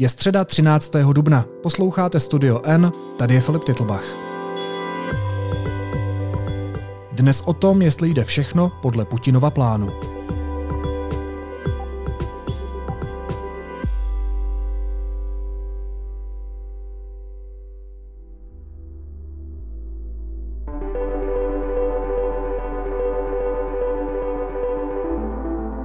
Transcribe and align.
Je 0.00 0.08
středa 0.08 0.44
13. 0.44 0.92
dubna. 1.12 1.44
Posloucháte 1.62 2.20
Studio 2.20 2.60
N, 2.64 2.92
tady 3.18 3.34
je 3.34 3.40
Filip 3.40 3.64
Titlbach. 3.64 4.04
Dnes 7.12 7.40
o 7.40 7.52
tom, 7.52 7.82
jestli 7.82 8.08
jde 8.08 8.24
všechno 8.24 8.72
podle 8.82 9.04
Putinova 9.04 9.50
plánu. 9.50 9.90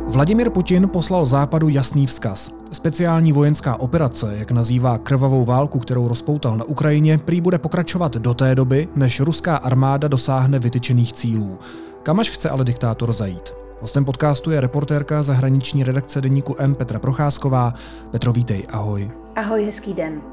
Vladimir 0.08 0.50
Putin 0.50 0.90
poslal 0.90 1.26
západu 1.26 1.70
jasný 1.70 2.08
vzkaz. 2.08 2.63
Speciální 2.84 3.32
vojenská 3.32 3.80
operace, 3.80 4.36
jak 4.38 4.52
nazývá 4.52 4.98
krvavou 4.98 5.46
válku, 5.46 5.80
kterou 5.80 6.08
rozpoutal 6.08 6.58
na 6.58 6.64
Ukrajině, 6.64 7.18
prý 7.18 7.42
bude 7.42 7.58
pokračovat 7.58 8.18
do 8.18 8.34
té 8.34 8.56
doby, 8.56 8.88
než 8.96 9.20
ruská 9.20 9.56
armáda 9.56 10.08
dosáhne 10.08 10.60
vytyčených 10.60 11.14
cílů. 11.14 11.60
Kam 12.04 12.20
až 12.20 12.30
chce 12.30 12.50
ale 12.50 12.64
diktátor 12.64 13.14
zajít? 13.14 13.54
Hostem 13.82 14.06
podcastu 14.06 14.52
je 14.52 14.62
reportérka 14.62 15.24
zahraniční 15.24 15.84
redakce 15.84 16.22
deníku 16.22 16.56
M 16.60 16.76
Petra 16.76 17.00
Procházková. 17.00 17.74
Petro, 18.12 18.34
vítej, 18.34 18.64
ahoj. 18.70 19.12
Ahoj, 19.36 19.66
hezký 19.66 19.94
den. 19.94 20.33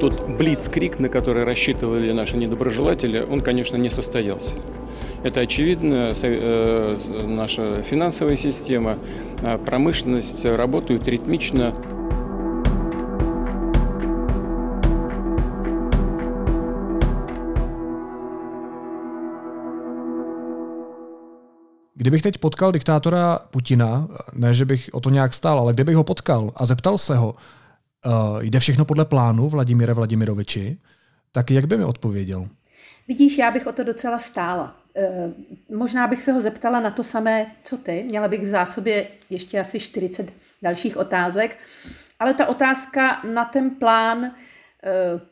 Тот 0.00 0.28
блиц-крик, 0.38 0.98
на 0.98 1.08
который 1.08 1.44
рассчитывали 1.44 2.12
наши 2.12 2.36
недоброжелатели, 2.36 3.20
он, 3.30 3.40
конечно, 3.40 3.76
не 3.76 3.90
состоялся. 3.90 4.54
Это 5.22 5.40
очевидно, 5.40 6.12
э, 6.22 6.96
наша 7.26 7.82
финансовая 7.82 8.36
система, 8.36 8.98
промышленность 9.66 10.44
работают 10.56 11.06
ритмично. 11.08 11.74
Kdybych 21.94 22.22
teď 22.22 22.38
potkal 22.38 22.72
diktátora 22.72 23.38
Putina, 23.50 24.08
ne, 24.32 24.54
že 24.54 24.64
bych 24.64 24.90
o 24.92 25.00
to 25.00 25.10
nějak 25.10 25.34
stál, 25.34 25.60
ale 25.60 25.72
kdybych 25.72 25.96
ho 25.96 26.04
potkal 26.04 26.52
a 26.56 26.66
zeptal 26.66 26.98
se 26.98 27.16
ho, 27.16 27.34
uh, 28.06 28.42
jde 28.42 28.58
všechno 28.58 28.84
podle 28.84 29.04
plánu 29.04 29.48
Vladimíra 29.48 29.94
Vladimiroviči, 29.94 30.78
tak 31.32 31.50
jak 31.50 31.64
by 31.64 31.76
mi 31.76 31.84
odpověděl? 31.84 32.48
Vidíš, 33.08 33.38
já 33.38 33.50
bych 33.50 33.66
o 33.66 33.72
to 33.72 33.84
docela 33.84 34.18
stála. 34.18 34.76
Uh, 34.94 35.32
možná 35.78 36.06
bych 36.06 36.22
se 36.22 36.32
ho 36.32 36.40
zeptala 36.40 36.80
na 36.80 36.90
to 36.90 37.04
samé, 37.04 37.52
co 37.62 37.76
ty. 37.76 38.02
Měla 38.02 38.28
bych 38.28 38.40
v 38.40 38.48
zásobě 38.48 39.06
ještě 39.30 39.60
asi 39.60 39.80
40 39.80 40.32
dalších 40.62 40.96
otázek. 40.96 41.58
Ale 42.18 42.34
ta 42.34 42.46
otázka 42.46 43.22
na 43.32 43.44
ten 43.44 43.70
plán 43.70 44.18
uh, 44.18 44.30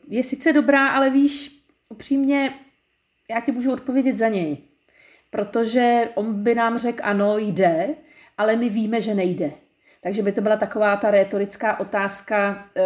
je 0.07 0.23
sice 0.23 0.53
dobrá, 0.53 0.87
ale 0.87 1.09
víš, 1.09 1.63
upřímně, 1.89 2.53
já 3.29 3.39
ti 3.39 3.51
můžu 3.51 3.73
odpovědět 3.73 4.15
za 4.15 4.27
něj. 4.27 4.57
Protože 5.29 6.09
on 6.15 6.43
by 6.43 6.55
nám 6.55 6.77
řekl, 6.77 6.99
ano, 7.03 7.37
jde, 7.37 7.89
ale 8.37 8.55
my 8.55 8.69
víme, 8.69 9.01
že 9.01 9.13
nejde. 9.13 9.51
Takže 10.01 10.23
by 10.23 10.31
to 10.31 10.41
byla 10.41 10.57
taková 10.57 10.97
ta 10.97 11.11
retorická 11.11 11.79
otázka, 11.79 12.65
eh, 12.75 12.81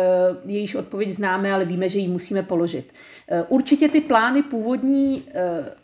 jejíž 0.46 0.76
odpověď 0.76 1.10
známe, 1.10 1.54
ale 1.54 1.66
víme, 1.66 1.90
že 1.90 2.00
ji 2.00 2.08
musíme 2.08 2.44
položit. 2.44 2.94
Eh, 3.28 3.44
určitě 3.44 3.90
ty 3.90 4.02
plány 4.02 4.44
původní 4.44 5.24
eh, 5.28 5.76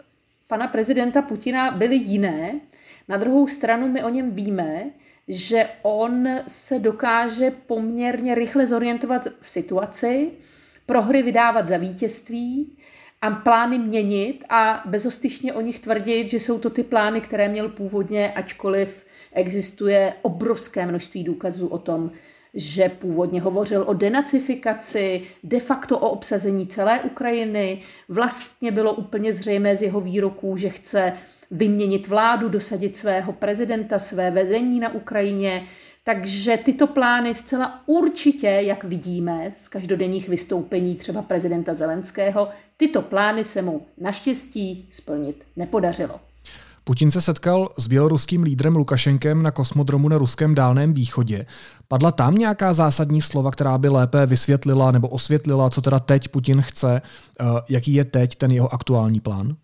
pana 0.48 0.68
prezidenta 0.68 1.22
Putina 1.22 1.72
byly 1.72 1.96
jiné. 1.96 2.60
Na 3.08 3.18
druhou 3.18 3.48
stranu 3.48 3.88
my 3.88 4.04
o 4.04 4.10
něm 4.10 4.32
víme, 4.32 4.86
že 5.28 5.70
on 5.82 6.28
se 6.48 6.80
dokáže 6.80 7.52
poměrně 7.52 8.36
rychle 8.36 8.68
zorientovat 8.68 9.28
v 9.40 9.50
situaci, 9.50 10.32
prohry 10.86 11.22
vydávat 11.22 11.66
za 11.66 11.78
vítězství 11.78 12.78
a 13.22 13.32
plány 13.32 13.78
měnit 13.78 14.44
a 14.50 14.84
bezostyšně 14.86 15.54
o 15.54 15.62
nich 15.62 15.80
tvrdit, 15.80 16.30
že 16.30 16.40
jsou 16.40 16.60
to 16.60 16.70
ty 16.70 16.84
plány, 16.84 17.22
které 17.22 17.50
měl 17.50 17.70
původně, 17.70 18.34
ačkoliv 18.34 19.06
Existuje 19.34 20.14
obrovské 20.22 20.86
množství 20.86 21.24
důkazů 21.24 21.68
o 21.68 21.78
tom, 21.78 22.12
že 22.54 22.90
původně 22.90 23.42
hovořil 23.42 23.84
o 23.88 23.94
denacifikaci, 23.94 25.22
de 25.44 25.60
facto 25.60 26.00
o 26.00 26.10
obsazení 26.10 26.68
celé 26.68 27.00
Ukrajiny. 27.00 27.80
Vlastně 28.08 28.72
bylo 28.72 28.94
úplně 28.94 29.34
zřejmé 29.34 29.76
z 29.76 29.82
jeho 29.82 30.02
výroků, 30.02 30.58
že 30.58 30.70
chce 30.70 31.14
vyměnit 31.52 32.08
vládu, 32.08 32.50
dosadit 32.50 32.98
svého 32.98 33.34
prezidenta, 33.34 34.00
své 34.00 34.32
vedení 34.32 34.80
na 34.80 34.94
Ukrajině. 34.94 35.64
Takže 36.04 36.58
tyto 36.58 36.88
plány 36.88 37.34
zcela 37.34 37.82
určitě, 37.86 38.48
jak 38.48 38.84
vidíme 38.84 39.52
z 39.58 39.68
každodenních 39.68 40.30
vystoupení 40.30 40.96
třeba 40.96 41.22
prezidenta 41.22 41.74
Zelenského, 41.74 42.50
tyto 42.78 43.02
plány 43.02 43.44
se 43.44 43.62
mu 43.62 43.88
naštěstí 43.98 44.88
splnit 44.92 45.44
nepodařilo. 45.56 46.20
Putin 46.84 47.12
se 47.12 47.22
setkal 47.22 47.70
s 47.78 47.88
běloruským 47.88 48.44
lídrem 48.44 48.76
Lukašenkem 48.76 49.44
na 49.44 49.52
kosmodromu 49.52 50.10
na 50.10 50.18
ruském 50.18 50.56
dálném 50.56 50.94
východě. 50.94 51.46
Padla 51.88 52.12
tam 52.12 52.36
nějaká 52.36 52.74
zásadní 52.74 53.22
slova, 53.22 53.52
která 53.52 53.78
by 53.78 53.90
lépe 53.90 54.26
vysvětlila 54.26 54.92
nebo 54.92 55.08
osvětlila, 55.08 55.70
co 55.70 55.82
teda 55.82 56.00
teď 56.00 56.28
Putin 56.28 56.62
chce, 56.62 57.02
eh, 57.02 57.46
jaký 57.70 57.94
je 57.94 58.06
teď 58.06 58.36
ten 58.36 58.52
jeho 58.52 58.74
aktuální 58.74 59.20
plán? 59.20 59.56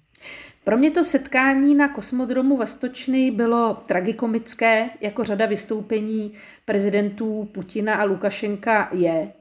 Pro 0.66 0.78
mě 0.78 0.92
to 0.92 1.03
setkání 1.03 1.76
na 1.76 1.88
kosmodromu 1.88 2.58
Vastočny 2.58 3.31
bylo 3.31 3.78
tragikomické, 3.86 4.90
jako 5.02 5.24
řada 5.24 5.46
vystoupení 5.46 6.34
prezidentů 6.66 7.50
Putina 7.52 7.96
a 7.96 8.03
Lukašenka 8.03 8.90
je. 8.94 9.31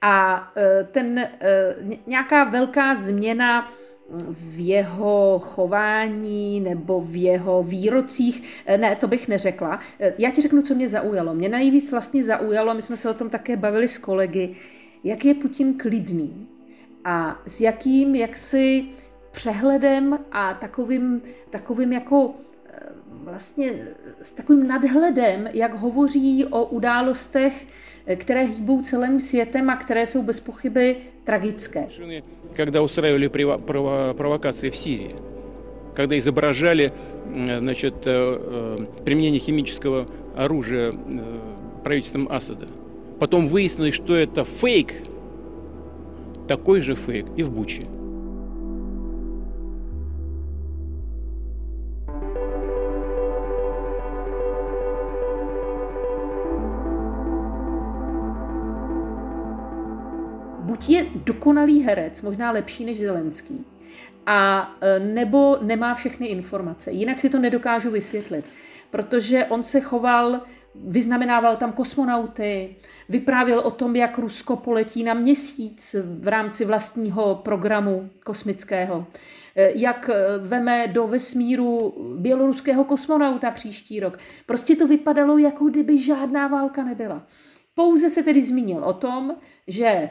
A 0.00 0.48
eh, 0.56 0.88
ten 0.90 1.18
eh, 1.18 1.28
nějaká 2.06 2.44
velká 2.44 2.94
změna 2.94 3.72
v 4.30 4.66
jeho 4.66 5.38
chování 5.38 6.60
nebo 6.60 7.00
v 7.00 7.22
jeho 7.22 7.62
výrocích. 7.62 8.62
Eh, 8.66 8.78
ne, 8.78 8.96
to 8.96 9.08
bych 9.08 9.28
neřekla. 9.28 9.80
Já 10.18 10.30
ti 10.30 10.40
řeknu, 10.40 10.62
co 10.62 10.74
mě 10.74 10.88
zaujalo. 10.88 11.34
Mě 11.34 11.48
nejvíc 11.48 11.90
vlastně 11.90 12.24
zaujalo, 12.24 12.74
my 12.74 12.82
jsme 12.82 12.96
se 12.96 13.10
o 13.10 13.14
tom 13.14 13.30
také 13.30 13.56
bavili 13.56 13.88
s 13.88 13.98
kolegy, 13.98 14.54
jak 15.04 15.24
je 15.24 15.34
Putin 15.34 15.78
klidný 15.78 16.46
a 17.04 17.42
s 17.46 17.60
jakým 17.60 18.14
jaksi 18.14 18.84
přehledem 19.31 20.19
a 20.31 20.53
takovým, 20.53 21.21
takovým 21.49 21.93
jako 21.93 22.33
eh, 22.69 22.79
vlastně 23.09 23.73
s 24.21 24.29
takovým 24.29 24.67
nadhledem, 24.67 25.49
jak 25.53 25.73
hovoří 25.73 26.45
o 26.45 26.65
událostech, 26.65 27.65
které 28.15 28.43
hýbou 28.43 28.81
celým 28.81 29.19
světem 29.19 29.69
a 29.69 29.75
které 29.75 30.05
jsou 30.05 30.23
bez 30.23 30.39
pochyby 30.39 30.95
tragické. 31.23 31.87
Когда 32.55 32.81
устраивали 32.81 33.29
провокации 34.13 34.69
в 34.69 34.75
Сирии, 34.75 35.15
когда 35.95 36.17
изображали 36.17 36.93
значит, 37.59 37.95
э, 38.05 38.09
э, 38.09 39.03
применение 39.03 39.39
химического 39.39 40.05
оружия 40.35 40.93
э, 40.93 41.83
правительством 41.83 42.27
Асада. 42.31 42.67
Потом 43.19 43.47
выяснилось, 43.47 43.95
что 43.95 44.15
это 44.15 44.45
фейк, 44.45 44.93
такой 46.47 46.81
же 46.81 46.95
фейк 46.95 47.25
и 47.35 47.43
в 47.43 47.51
Буче. 47.51 47.83
Dokonalý 61.42 61.82
herec, 61.82 62.22
možná 62.22 62.50
lepší 62.50 62.84
než 62.84 62.98
Zelenský, 62.98 63.66
a 64.26 64.72
e, 64.80 64.98
nebo 64.98 65.58
nemá 65.62 65.94
všechny 65.94 66.26
informace. 66.26 66.90
Jinak 66.90 67.20
si 67.20 67.30
to 67.30 67.38
nedokážu 67.38 67.90
vysvětlit, 67.90 68.44
protože 68.90 69.44
on 69.44 69.64
se 69.64 69.80
choval, 69.80 70.40
vyznamenával 70.74 71.56
tam 71.56 71.72
kosmonauty, 71.72 72.76
vyprávěl 73.08 73.60
o 73.60 73.70
tom, 73.70 73.96
jak 73.96 74.18
Rusko 74.18 74.56
poletí 74.56 75.02
na 75.02 75.14
měsíc 75.14 75.96
v 76.20 76.28
rámci 76.28 76.64
vlastního 76.64 77.34
programu 77.34 78.10
kosmického, 78.24 79.06
e, 79.56 79.72
jak 79.74 80.10
e, 80.10 80.38
veme 80.38 80.88
do 80.88 81.06
vesmíru 81.06 81.94
běloruského 82.18 82.84
kosmonauta 82.84 83.50
příští 83.50 84.00
rok. 84.00 84.18
Prostě 84.46 84.76
to 84.76 84.86
vypadalo, 84.86 85.38
jako 85.38 85.64
kdyby 85.64 85.98
žádná 85.98 86.48
válka 86.48 86.84
nebyla. 86.84 87.26
Pouze 87.74 88.10
se 88.10 88.22
tedy 88.22 88.42
zmínil 88.42 88.84
o 88.84 88.92
tom, 88.92 89.34
že 89.66 90.10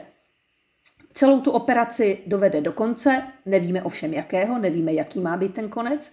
Celou 1.14 1.40
tu 1.40 1.50
operaci 1.50 2.18
dovede 2.26 2.60
do 2.60 2.72
konce, 2.72 3.22
nevíme 3.46 3.82
ovšem 3.82 4.14
jakého, 4.14 4.58
nevíme, 4.58 4.92
jaký 4.92 5.20
má 5.20 5.36
být 5.36 5.54
ten 5.54 5.68
konec. 5.68 6.12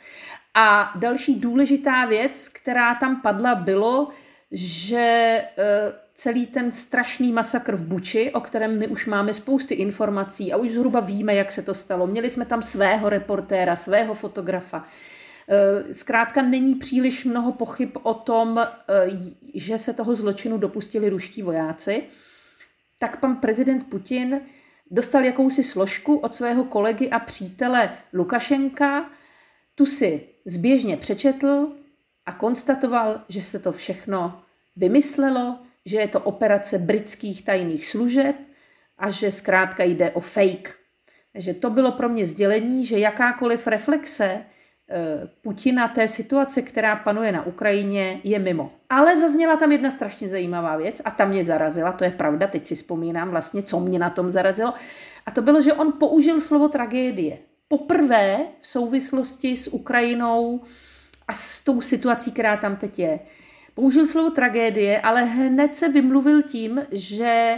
A 0.54 0.92
další 0.96 1.40
důležitá 1.40 2.06
věc, 2.06 2.50
která 2.50 2.96
tam 2.96 3.22
padla, 3.22 3.56
bylo, 3.56 4.10
že 4.52 4.98
e, 4.98 5.48
celý 6.14 6.46
ten 6.46 6.72
strašný 6.72 7.32
masakr 7.32 7.76
v 7.76 7.84
Buči, 7.84 8.32
o 8.32 8.40
kterém 8.42 8.80
my 8.80 8.88
už 8.88 9.06
máme 9.06 9.34
spousty 9.34 9.74
informací 9.74 10.54
a 10.54 10.58
už 10.58 10.70
zhruba 10.70 11.00
víme, 11.00 11.36
jak 11.36 11.52
se 11.52 11.62
to 11.62 11.74
stalo. 11.74 12.08
Měli 12.08 12.30
jsme 12.30 12.46
tam 12.46 12.62
svého 12.62 13.10
reportéra, 13.10 13.76
svého 13.76 14.14
fotografa. 14.14 14.86
Eh, 15.50 15.94
zkrátka 15.94 16.42
není 16.42 16.76
příliš 16.76 17.26
mnoho 17.26 17.52
pochyb 17.52 17.90
o 18.04 18.14
tom, 18.14 18.60
eh, 18.60 18.68
že 19.54 19.78
se 19.78 19.94
toho 19.94 20.16
zločinu 20.16 20.58
dopustili 20.58 21.10
ruští 21.10 21.42
vojáci. 21.42 22.04
Tak 23.00 23.20
pan 23.20 23.36
prezident 23.36 23.90
Putin 23.90 24.42
dostal 24.92 25.24
jakousi 25.24 25.64
složku 25.64 26.16
od 26.16 26.36
svého 26.36 26.64
kolegy 26.64 27.10
a 27.10 27.20
přítele 27.20 27.98
Lukašenka, 28.14 29.10
tu 29.76 29.86
si 29.86 30.28
zběžně 30.46 30.98
přečetl 30.98 31.72
a 32.26 32.32
konstatoval, 32.32 33.22
že 33.30 33.42
se 33.42 33.60
to 33.60 33.72
všechno 33.72 34.42
vymyslelo, 34.76 35.60
že 35.86 35.98
je 35.98 36.08
to 36.08 36.20
operace 36.20 36.78
britských 36.78 37.46
tajných 37.46 37.88
služeb 37.88 38.36
a 38.98 39.10
že 39.10 39.32
zkrátka 39.32 39.84
jde 39.84 40.12
o 40.12 40.20
fake. 40.20 40.76
Takže 41.34 41.54
to 41.54 41.70
bylo 41.70 41.92
pro 41.92 42.10
mě 42.10 42.26
sdělení, 42.26 42.86
že 42.86 43.00
jakákoliv 43.00 43.68
reflexe 43.68 44.46
Putina 45.42 45.88
té 45.88 46.08
situace, 46.08 46.62
která 46.62 46.96
panuje 46.96 47.32
na 47.32 47.46
Ukrajině, 47.46 48.22
je 48.24 48.40
mimo. 48.40 48.72
Ale 48.90 49.20
zazněla 49.20 49.58
tam 49.58 49.72
jedna 49.72 49.92
strašně 49.92 50.30
zajímavá 50.30 50.78
věc 50.78 51.02
a 51.06 51.12
ta 51.12 51.26
mě 51.26 51.46
zarazila, 51.46 51.92
to 51.92 52.04
je 52.04 52.12
pravda, 52.12 52.48
teď 52.48 52.66
si 52.68 52.76
vzpomínám 52.76 53.30
vlastně, 53.30 53.64
co 53.64 53.80
mě 53.80 54.00
na 54.00 54.10
tom 54.10 54.30
zarazilo. 54.30 54.74
A 55.26 55.32
to 55.32 55.42
bylo, 55.42 55.62
že 55.62 55.74
on 55.74 55.94
použil 56.00 56.42
slovo 56.42 56.68
tragédie. 56.68 57.38
Poprvé 57.68 58.40
v 58.60 58.68
souvislosti 58.68 59.56
s 59.56 59.68
Ukrajinou 59.68 60.62
a 61.28 61.34
s 61.34 61.64
tou 61.64 61.82
situací, 61.82 62.32
která 62.32 62.58
tam 62.58 62.76
teď 62.76 63.00
je. 63.00 63.20
Použil 63.74 64.08
slovo 64.08 64.30
tragédie, 64.30 65.02
ale 65.02 65.24
hned 65.24 65.76
se 65.76 65.90
vymluvil 65.90 66.42
tím, 66.42 66.82
že 66.92 67.56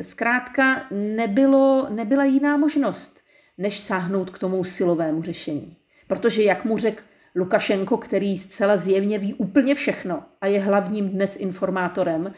zkrátka 0.00 0.86
nebylo, 0.90 1.86
nebyla 1.90 2.24
jiná 2.24 2.56
možnost, 2.56 3.20
než 3.58 3.80
sáhnout 3.80 4.30
k 4.30 4.38
tomu 4.38 4.64
silovému 4.64 5.22
řešení. 5.22 5.76
Protože, 6.12 6.42
jak 6.42 6.64
mu 6.64 6.78
řekl 6.78 7.02
Lukašenko, 7.34 7.96
který 7.96 8.38
zcela 8.38 8.76
zjevně 8.76 9.18
ví 9.18 9.34
úplně 9.34 9.74
všechno 9.74 10.22
a 10.40 10.46
je 10.46 10.60
hlavním 10.60 11.08
dnes 11.08 11.36
informátorem 11.36 12.26
e, 12.26 12.32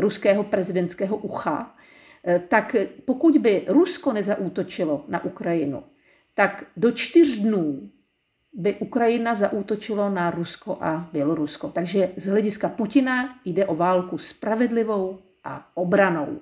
ruského 0.00 0.44
prezidentského 0.44 1.16
ucha, 1.16 1.74
e, 2.26 2.38
tak 2.38 2.76
pokud 3.04 3.36
by 3.36 3.64
Rusko 3.68 4.12
nezaútočilo 4.12 5.04
na 5.08 5.24
Ukrajinu, 5.24 5.82
tak 6.34 6.64
do 6.76 6.92
čtyř 6.92 7.38
dnů 7.38 7.90
by 8.52 8.74
Ukrajina 8.74 9.34
zaútočilo 9.34 10.10
na 10.10 10.30
Rusko 10.30 10.78
a 10.80 11.08
Bělorusko. 11.12 11.68
Takže 11.68 12.08
z 12.16 12.26
hlediska 12.26 12.68
Putina 12.68 13.38
jde 13.44 13.66
o 13.66 13.74
válku 13.74 14.18
spravedlivou 14.18 15.18
a 15.44 15.70
obranou. 15.74 16.40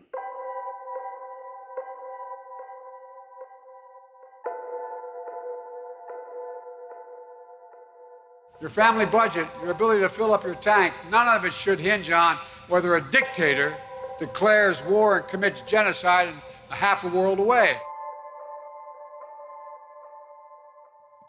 Your 8.61 8.71
family 8.71 9.07
budget, 9.07 9.47
your 9.63 9.71
ability 9.71 10.01
to 10.03 10.09
fill 10.09 10.35
up 10.35 10.45
your 10.45 10.57
tank, 10.57 10.93
none 11.11 11.29
of 11.39 11.45
it 11.45 11.53
should 11.53 11.81
hinge 11.81 12.11
on 12.11 12.37
whether 12.69 12.97
a 12.97 13.01
dictator 13.01 13.77
declares 14.19 14.83
war 14.83 15.17
and 15.17 15.25
commits 15.31 15.63
genocide 15.63 16.29
a 16.71 16.75
half 16.75 17.05
a 17.05 17.09
world 17.09 17.39
away. 17.39 17.77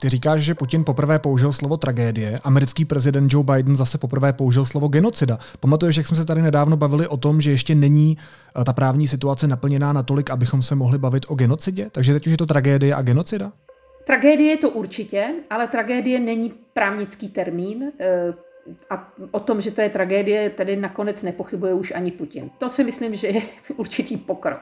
Ty 0.02 0.10
říkáš, 0.10 0.42
že 0.42 0.56
Putin 0.56 0.84
poprvé 0.84 1.20
použil 1.20 1.54
slovo 1.54 1.78
tragédie, 1.78 2.40
americký 2.44 2.86
prezident 2.86 3.34
Joe 3.34 3.44
Biden 3.44 3.76
zase 3.76 3.98
poprvé 3.98 4.34
použil 4.34 4.66
slovo 4.66 4.88
genocida. 4.88 5.40
Pamatuješ, 5.60 5.98
jak 5.98 6.08
jsme 6.08 6.18
se 6.18 6.26
tady 6.26 6.42
nedávno 6.42 6.78
bavili 6.78 7.08
o 7.08 7.18
tom, 7.18 7.42
že 7.42 7.52
ještě 7.52 7.76
není 7.76 8.18
eh, 8.62 8.64
ta 8.64 8.74
právní 8.74 9.08
situace 9.08 9.48
naplněná 9.48 9.94
natolik, 9.94 10.30
abychom 10.30 10.64
se 10.64 10.76
mohli 10.76 10.98
bavit 10.98 11.26
o 11.30 11.36
genocidě? 11.36 11.90
Takže 11.92 12.14
teď 12.14 12.28
už 12.28 12.32
je 12.32 12.38
to 12.38 12.46
tragédie 12.46 12.96
a 12.96 13.02
genocida? 13.02 13.52
Tragédie 14.10 14.52
je 14.52 14.58
to 14.58 14.70
určitě, 14.70 15.34
ale 15.50 15.68
tragédie 15.68 16.20
není 16.20 16.54
právnický 16.74 17.30
termín 17.30 17.92
eh, 18.00 18.34
a 18.90 19.14
o 19.32 19.40
tom, 19.40 19.62
že 19.62 19.72
to 19.72 19.82
je 19.82 19.90
tragédie, 19.90 20.50
tedy 20.50 20.76
nakonec 20.76 21.24
nepochybuje 21.24 21.74
už 21.74 21.92
ani 21.92 22.12
Putin. 22.12 22.50
To 22.58 22.70
si 22.70 22.84
myslím, 22.84 23.16
že 23.16 23.28
je 23.28 23.42
určitý 23.78 24.18
pokrok. 24.18 24.62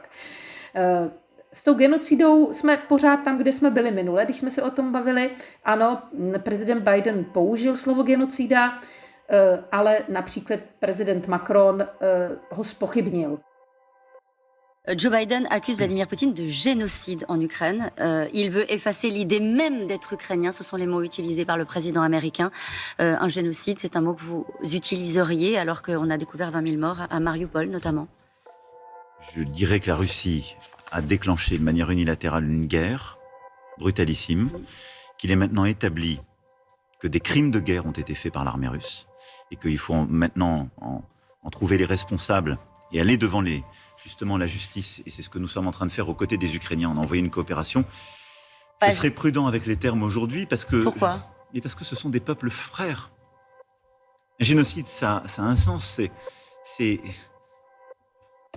Eh, 0.76 1.10
s 1.54 1.64
tou 1.64 1.74
genocidou 1.74 2.54
jsme 2.54 2.78
pořád 2.78 3.18
tam, 3.18 3.38
kde 3.38 3.54
jsme 3.54 3.72
byli 3.72 3.92
minule, 3.92 4.26
když 4.26 4.38
jsme 4.38 4.50
se 4.50 4.64
o 4.64 4.72
tom 4.72 4.92
bavili. 4.92 5.30
Ano, 5.64 6.02
prezident 6.44 6.90
Biden 6.90 7.24
použil 7.24 7.78
slovo 7.78 8.04
genocida, 8.04 8.80
eh, 9.30 9.64
ale 9.72 10.00
například 10.10 10.60
prezident 10.80 11.28
Macron 11.28 11.88
ho 12.52 12.64
spochybnil. 12.64 13.40
Joe 14.96 15.12
Biden 15.12 15.48
accuse 15.50 15.76
Vladimir 15.76 16.08
Poutine 16.08 16.34
de 16.34 16.46
génocide 16.46 17.26
en 17.28 17.42
Ukraine. 17.42 17.92
Euh, 18.00 18.30
il 18.32 18.50
veut 18.50 18.72
effacer 18.72 19.10
l'idée 19.10 19.42
même 19.42 19.86
d'être 19.86 20.14
ukrainien. 20.14 20.54
Ce 20.54 20.64
sont 20.64 20.78
les 20.78 20.86
mots 20.86 21.02
utilisés 21.02 21.44
par 21.44 21.58
le 21.58 21.66
président 21.66 22.02
américain. 22.02 22.52
Euh, 23.02 23.18
un 23.20 23.28
génocide, 23.28 23.80
c'est 23.80 23.98
un 23.98 24.02
mot 24.02 24.14
que 24.14 24.22
vous 24.22 24.46
utiliseriez 24.64 25.58
alors 25.58 25.82
qu'on 25.82 26.10
a 26.10 26.18
découvert 26.18 26.52
20 26.52 26.66
000 26.66 26.80
morts 26.80 27.02
à 27.10 27.20
Mariupol 27.20 27.68
notamment. 27.68 28.08
Je 29.36 29.44
dirais 29.44 29.82
que 29.82 29.88
la 29.88 29.96
Russie 29.96 30.56
a 30.94 31.02
déclenché 31.02 31.58
de 31.58 31.64
manière 31.64 31.92
unilatérale 31.92 32.46
une 32.46 32.66
guerre 32.66 33.18
brutalissime, 33.80 34.50
qu'il 35.18 35.32
est 35.32 35.36
maintenant 35.36 35.66
établi 35.66 36.22
que 37.02 37.10
des 37.10 37.20
crimes 37.20 37.52
de 37.52 37.60
guerre 37.60 37.86
ont 37.86 37.92
été 37.92 38.16
faits 38.16 38.32
par 38.32 38.46
l'armée 38.46 38.70
russe 38.70 39.06
et 39.52 39.58
qu'il 39.58 39.78
faut 39.78 40.06
maintenant 40.06 40.70
en, 40.80 41.02
trouver 41.50 41.78
les 41.78 41.86
responsables 41.86 42.58
et 42.92 43.00
aller 43.00 43.18
devant 43.18 43.40
les, 43.40 43.64
justement 44.04 44.38
la 44.38 44.48
justice. 44.48 45.02
Et 45.06 45.10
c'est 45.10 45.22
ce 45.22 45.30
que 45.30 45.40
nous 45.40 45.48
sommes 45.48 45.68
en 45.68 45.72
train 45.72 45.86
de 45.86 45.92
faire 45.92 46.10
aux 46.10 46.14
côtés 46.14 46.38
des 46.38 46.56
Ukrainiens. 46.56 46.90
On 46.94 46.98
a 46.98 47.02
envoyé 47.02 47.22
une 47.22 47.30
coopération. 47.30 47.86
Je 48.86 48.92
serais 48.92 49.12
prudent 49.12 49.48
avec 49.48 49.66
les 49.66 49.76
termes 49.76 50.04
aujourd'hui 50.04 50.46
parce 50.46 50.66
que. 50.66 50.84
Pourquoi? 50.84 51.20
Et 51.54 51.62
parce 51.62 51.76
que 51.76 51.86
ce 51.86 51.96
sont 51.96 52.10
des 52.10 52.20
peuples 52.20 52.50
frères. 52.50 53.10
Un 54.40 54.44
génocide, 54.44 54.86
ça, 54.86 55.24
ça 55.26 55.42
a 55.42 55.46
un 55.46 55.56
sens. 55.56 56.00
C'est 56.64 57.02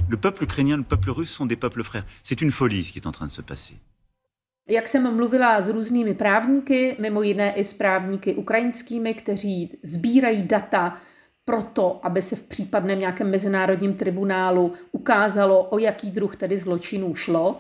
le 0.08 0.16
peuple 0.16 0.44
ukrainien, 0.44 0.76
le 0.76 0.82
peuple 0.82 1.10
russe 1.10 1.30
sont 1.30 1.46
des 1.46 1.56
peuples 1.56 1.82
frères. 1.84 2.04
C'est 2.22 2.40
une 2.42 2.50
folie 2.50 2.84
ce 2.84 2.92
qui 2.92 2.98
est 2.98 3.06
en 3.06 3.12
train 3.12 3.26
de 3.26 3.32
se 3.32 3.42
passer. 3.42 3.76
Jak 4.68 4.88
jsem 4.88 5.14
mluvila 5.16 5.60
s 5.60 5.68
různými 5.68 6.14
právníky, 6.14 6.96
mimo 6.98 7.22
jiné 7.22 7.52
i 7.52 7.64
s 7.64 7.72
právníky 7.72 8.34
ukrajinskými, 8.34 9.14
kteří 9.14 9.78
sbírají 9.82 10.42
data 10.42 10.98
pro 11.50 11.62
to, 11.62 12.00
aby 12.02 12.22
se 12.22 12.36
v 12.36 12.42
případném 12.42 12.98
nějakém 12.98 13.30
mezinárodním 13.30 13.94
tribunálu 13.94 14.72
ukázalo, 14.92 15.64
o 15.64 15.78
jaký 15.78 16.10
druh 16.10 16.36
tedy 16.36 16.58
zločinů 16.58 17.14
šlo, 17.14 17.56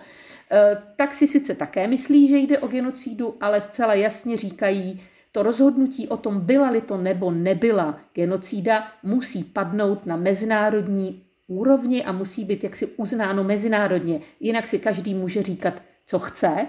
eh, 0.52 0.82
tak 0.96 1.14
si 1.14 1.26
sice 1.26 1.54
také 1.54 1.86
myslí, 1.86 2.28
že 2.28 2.38
jde 2.38 2.58
o 2.58 2.68
genocídu, 2.68 3.36
ale 3.40 3.60
zcela 3.60 3.94
jasně 3.94 4.36
říkají, 4.36 5.00
to 5.32 5.42
rozhodnutí 5.42 6.08
o 6.08 6.16
tom, 6.16 6.40
byla-li 6.40 6.80
to 6.80 6.96
nebo 6.96 7.30
nebyla 7.30 8.00
genocída, 8.14 8.86
musí 9.02 9.44
padnout 9.44 10.06
na 10.06 10.16
mezinárodní 10.16 11.22
úrovni 11.46 12.04
a 12.04 12.12
musí 12.12 12.44
být 12.44 12.64
jaksi 12.64 12.86
uznáno 12.86 13.44
mezinárodně. 13.44 14.20
Jinak 14.40 14.68
si 14.68 14.78
každý 14.78 15.14
může 15.14 15.42
říkat, 15.42 15.82
co 16.06 16.18
chce, 16.18 16.66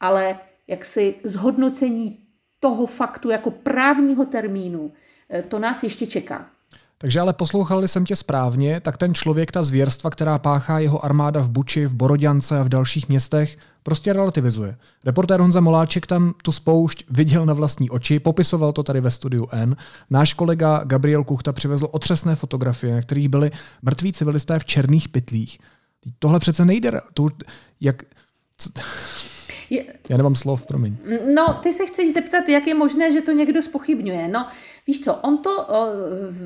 ale 0.00 0.38
jaksi 0.66 1.14
zhodnocení 1.24 2.18
toho 2.60 2.86
faktu 2.86 3.30
jako 3.30 3.50
právního 3.50 4.24
termínu, 4.24 4.92
eh, 5.30 5.42
to 5.42 5.58
nás 5.58 5.82
ještě 5.82 6.06
čeká. 6.06 6.53
Takže 6.98 7.20
ale 7.20 7.32
poslouchali 7.32 7.88
jsem 7.88 8.04
tě 8.04 8.16
správně, 8.16 8.80
tak 8.80 8.96
ten 8.96 9.14
člověk, 9.14 9.52
ta 9.52 9.62
zvěrstva, 9.62 10.10
která 10.10 10.38
páchá 10.38 10.78
jeho 10.78 11.04
armáda 11.04 11.40
v 11.40 11.50
Buči, 11.50 11.86
v 11.86 11.94
Boroďance 11.94 12.58
a 12.58 12.62
v 12.62 12.68
dalších 12.68 13.08
městech, 13.08 13.56
prostě 13.82 14.12
relativizuje. 14.12 14.76
Reportér 15.04 15.40
Honza 15.40 15.60
Moláček 15.60 16.06
tam 16.06 16.34
tu 16.42 16.52
spoušť 16.52 17.04
viděl 17.10 17.46
na 17.46 17.54
vlastní 17.54 17.90
oči, 17.90 18.18
popisoval 18.18 18.72
to 18.72 18.82
tady 18.82 19.00
ve 19.00 19.10
studiu 19.10 19.48
N. 19.52 19.76
Náš 20.10 20.32
kolega 20.32 20.84
Gabriel 20.84 21.24
Kuchta 21.24 21.52
přivezl 21.52 21.88
otřesné 21.90 22.34
fotografie, 22.34 22.94
na 22.94 23.00
kterých 23.00 23.28
byli 23.28 23.50
mrtví 23.82 24.12
civilisté 24.12 24.58
v 24.58 24.64
černých 24.64 25.08
pytlích. 25.08 25.58
Tohle 26.18 26.38
přece 26.38 26.64
nejde. 26.64 27.00
To, 27.14 27.26
jak, 27.80 28.02
co, 28.58 28.70
Já 30.08 30.16
nemám 30.16 30.34
slov, 30.34 30.66
promiň. 30.66 30.96
No, 31.34 31.54
ty 31.62 31.72
se 31.72 31.86
chceš 31.86 32.12
zeptat, 32.12 32.48
jak 32.48 32.66
je 32.66 32.74
možné, 32.74 33.12
že 33.12 33.20
to 33.20 33.32
někdo 33.32 33.62
spochybňuje. 33.62 34.28
No, 34.28 34.48
víš 34.86 35.00
co, 35.00 35.14
on 35.14 35.38
to 35.38 35.66
o, 35.66 35.86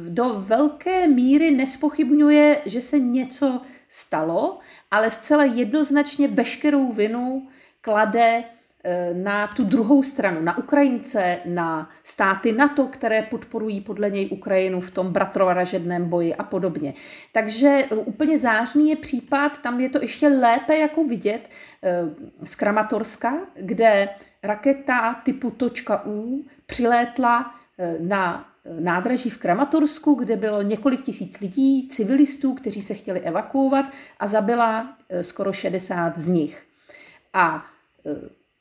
do 0.08 0.34
velké 0.38 1.06
míry 1.06 1.50
nespochybňuje, 1.50 2.62
že 2.66 2.80
se 2.80 2.98
něco 2.98 3.60
stalo, 3.88 4.58
ale 4.90 5.10
zcela 5.10 5.44
jednoznačně 5.44 6.28
veškerou 6.28 6.92
vinu 6.92 7.48
klade 7.80 8.44
e, 8.84 9.14
na 9.14 9.46
tu 9.46 9.64
druhou 9.64 10.02
stranu, 10.02 10.40
na 10.42 10.58
Ukrajince, 10.58 11.38
na 11.44 11.88
státy 12.02 12.52
NATO, 12.52 12.86
které 12.86 13.22
podporují 13.22 13.80
podle 13.80 14.10
něj 14.10 14.28
Ukrajinu 14.32 14.80
v 14.80 14.90
tom 14.90 15.12
bratrovražedném 15.12 16.08
boji 16.08 16.34
a 16.34 16.42
podobně. 16.42 16.94
Takže 17.32 17.84
úplně 17.90 18.38
zářný 18.38 18.90
je 18.90 18.96
případ, 18.96 19.62
tam 19.62 19.80
je 19.80 19.88
to 19.88 19.98
ještě 20.02 20.28
lépe 20.28 20.76
jako 20.76 21.04
vidět 21.04 21.50
e, 21.82 22.04
z 22.44 22.54
Kramatorska, 22.54 23.34
kde 23.54 24.08
raketa 24.42 25.14
typu 25.14 25.52
.U 26.06 26.44
přilétla 26.66 27.57
na 28.00 28.48
nádraží 28.80 29.30
v 29.30 29.38
Kramatorsku, 29.38 30.14
kde 30.14 30.36
bylo 30.36 30.62
několik 30.62 31.02
tisíc 31.02 31.40
lidí, 31.40 31.88
civilistů, 31.88 32.54
kteří 32.54 32.82
se 32.82 32.94
chtěli 32.94 33.20
evakuovat 33.20 33.84
a 34.20 34.26
zabila 34.26 34.96
skoro 35.20 35.52
60 35.52 36.16
z 36.16 36.28
nich. 36.28 36.66
A 37.32 37.64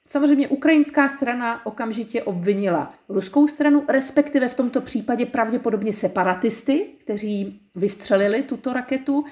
Samozřejmě 0.07 0.47
ukrajinská 0.47 1.07
strana 1.07 1.65
okamžitě 1.65 2.23
obvinila 2.23 2.93
ruskou 3.09 3.47
stranu, 3.47 3.83
respektive 3.87 4.47
v 4.47 4.55
tomto 4.55 4.81
případě 4.81 5.25
pravděpodobně 5.25 5.93
separatisty, 5.93 6.85
kteří 6.99 7.61
vystřelili 7.75 8.43
tuto 8.43 8.73
raketu. 8.73 9.25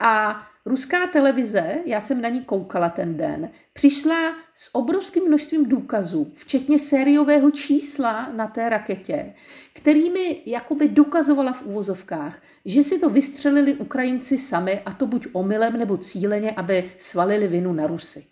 A 0.00 0.42
ruská 0.64 1.06
televize, 1.06 1.78
já 1.86 2.00
jsem 2.00 2.20
na 2.20 2.28
ní 2.28 2.40
koukala 2.40 2.88
ten 2.88 3.16
den, 3.16 3.50
přišla 3.72 4.36
s 4.54 4.74
obrovským 4.74 5.24
množstvím 5.24 5.68
důkazů, 5.68 6.30
včetně 6.34 6.78
sériového 6.78 7.50
čísla 7.50 8.32
na 8.32 8.46
té 8.46 8.68
raketě, 8.68 9.34
kterými 9.72 10.42
jakoby 10.46 10.88
dokazovala 10.88 11.52
v 11.52 11.66
úvozovkách, 11.66 12.42
že 12.64 12.82
si 12.82 12.98
to 12.98 13.10
vystřelili 13.10 13.74
Ukrajinci 13.74 14.38
sami, 14.38 14.80
a 14.86 14.92
to 14.92 15.06
buď 15.06 15.26
omylem 15.32 15.78
nebo 15.78 15.96
cíleně, 15.96 16.50
aby 16.50 16.90
svalili 16.98 17.48
vinu 17.48 17.72
na 17.72 17.86
Rusy. 17.86 18.26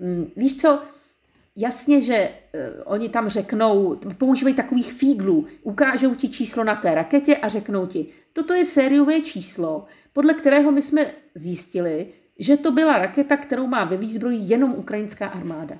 Hmm, 0.00 0.30
víš 0.36 0.56
co, 0.56 0.82
jasně, 1.56 2.00
že 2.00 2.30
uh, 2.30 2.60
oni 2.84 3.08
tam 3.08 3.28
řeknou, 3.28 3.96
používají 4.18 4.54
takových 4.54 4.92
fíglů, 4.92 5.46
ukážou 5.62 6.14
ti 6.14 6.28
číslo 6.28 6.64
na 6.64 6.74
té 6.74 6.94
raketě 6.94 7.36
a 7.36 7.48
řeknou 7.48 7.86
ti, 7.86 8.06
toto 8.32 8.54
je 8.54 8.64
sériové 8.64 9.20
číslo, 9.20 9.84
podle 10.12 10.34
kterého 10.34 10.72
my 10.72 10.82
jsme 10.82 11.06
zjistili, 11.34 12.06
že 12.38 12.56
to 12.56 12.72
byla 12.72 12.98
raketa, 12.98 13.36
kterou 13.36 13.66
má 13.66 13.84
ve 13.84 13.96
výzbroji 13.96 14.38
jenom 14.40 14.72
ukrajinská 14.72 15.26
armáda. 15.26 15.78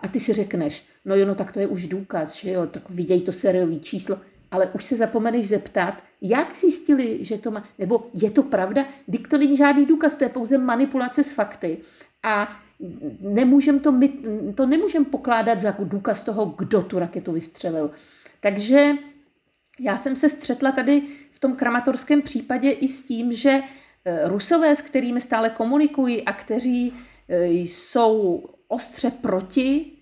A 0.00 0.08
ty 0.08 0.20
si 0.20 0.32
řekneš, 0.32 0.86
no 1.04 1.16
jo, 1.16 1.26
no 1.26 1.34
tak 1.34 1.52
to 1.52 1.60
je 1.60 1.66
už 1.66 1.86
důkaz, 1.86 2.34
že 2.34 2.50
jo, 2.50 2.66
tak 2.66 2.90
vidějí 2.90 3.20
to 3.20 3.32
sériové 3.32 3.76
číslo, 3.76 4.18
ale 4.50 4.66
už 4.66 4.84
se 4.84 4.96
zapomeneš 4.96 5.48
zeptat, 5.48 6.02
jak 6.20 6.56
zjistili, 6.56 7.24
že 7.24 7.38
to 7.38 7.50
má, 7.50 7.64
nebo 7.78 8.10
je 8.14 8.30
to 8.30 8.42
pravda, 8.42 8.84
dik 9.08 9.28
to 9.28 9.38
není 9.38 9.56
žádný 9.56 9.86
důkaz, 9.86 10.14
to 10.14 10.24
je 10.24 10.28
pouze 10.28 10.58
manipulace 10.58 11.24
s 11.24 11.32
fakty. 11.32 11.78
A 12.22 12.56
nemůžem 13.20 13.80
to, 13.80 13.92
my, 13.92 14.12
to 14.54 14.66
nemůžem 14.66 15.04
pokládat 15.04 15.60
za 15.60 15.76
důkaz 15.78 16.24
toho, 16.24 16.54
kdo 16.58 16.82
tu 16.82 16.98
raketu 16.98 17.32
vystřelil. 17.32 17.90
Takže 18.40 18.92
já 19.80 19.96
jsem 19.96 20.16
se 20.16 20.28
střetla 20.28 20.72
tady 20.72 21.02
v 21.30 21.38
tom 21.38 21.56
kramatorském 21.56 22.22
případě 22.22 22.70
i 22.70 22.88
s 22.88 23.02
tím, 23.02 23.32
že 23.32 23.60
eh, 24.04 24.28
Rusové, 24.28 24.76
s 24.76 24.80
kterými 24.80 25.20
stále 25.20 25.50
komunikují 25.50 26.22
a 26.22 26.32
kteří 26.32 26.92
eh, 27.28 27.46
jsou 27.46 28.44
ostře 28.68 29.10
proti 29.10 29.96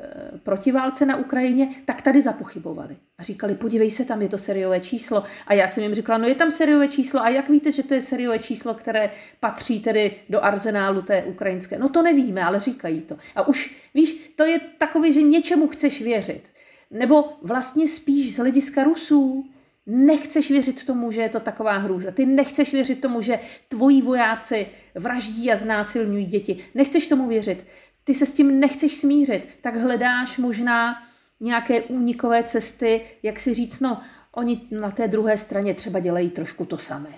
Eh, 0.00 0.38
proti 0.38 0.72
válce 0.72 1.06
na 1.06 1.16
Ukrajině, 1.16 1.68
tak 1.84 2.02
tady 2.02 2.22
zapochybovali. 2.22 2.96
A 3.18 3.22
říkali, 3.22 3.54
podívej 3.54 3.90
se, 3.90 4.04
tam 4.04 4.22
je 4.22 4.28
to 4.28 4.38
seriové 4.38 4.80
číslo. 4.80 5.24
A 5.46 5.54
já 5.54 5.68
jsem 5.68 5.82
jim 5.82 5.94
říkala, 5.94 6.18
no 6.18 6.28
je 6.28 6.34
tam 6.34 6.50
seriové 6.50 6.88
číslo. 6.88 7.20
A 7.20 7.28
jak 7.28 7.48
víte, 7.48 7.72
že 7.72 7.82
to 7.82 7.94
je 7.94 8.00
seriové 8.00 8.38
číslo, 8.38 8.74
které 8.74 9.10
patří 9.40 9.80
tedy 9.80 10.16
do 10.28 10.44
arzenálu 10.44 11.02
té 11.02 11.24
ukrajinské? 11.24 11.78
No 11.78 11.88
to 11.88 12.02
nevíme, 12.02 12.42
ale 12.42 12.60
říkají 12.60 13.00
to. 13.00 13.16
A 13.34 13.48
už, 13.48 13.76
víš, 13.94 14.32
to 14.36 14.44
je 14.44 14.60
takové, 14.78 15.12
že 15.12 15.22
něčemu 15.22 15.68
chceš 15.68 16.02
věřit. 16.02 16.42
Nebo 16.90 17.24
vlastně 17.42 17.88
spíš 17.88 18.34
z 18.34 18.38
hlediska 18.38 18.84
Rusů, 18.84 19.44
nechceš 19.86 20.50
věřit 20.50 20.84
tomu, 20.84 21.10
že 21.10 21.22
je 21.22 21.28
to 21.28 21.40
taková 21.40 21.76
hrůza. 21.76 22.10
Ty 22.10 22.26
nechceš 22.26 22.72
věřit 22.72 23.00
tomu, 23.00 23.22
že 23.22 23.38
tvoji 23.68 24.02
vojáci 24.02 24.66
vraždí 24.94 25.52
a 25.52 25.56
znásilňují 25.56 26.26
děti. 26.26 26.56
Nechceš 26.74 27.06
tomu 27.06 27.28
věřit 27.28 27.64
ty 28.08 28.14
se 28.14 28.26
s 28.26 28.32
tím 28.32 28.60
nechceš 28.60 29.00
smířit, 29.00 29.48
tak 29.60 29.76
hledáš 29.76 30.38
možná 30.38 30.94
nějaké 31.40 31.82
únikové 31.82 32.42
cesty, 32.42 33.00
jak 33.22 33.40
si 33.40 33.54
říct, 33.54 33.80
no, 33.80 34.00
oni 34.34 34.60
na 34.70 34.90
té 34.90 35.08
druhé 35.08 35.36
straně 35.36 35.74
třeba 35.74 36.00
dělají 36.00 36.30
trošku 36.30 36.64
to 36.64 36.78
samé. 36.78 37.10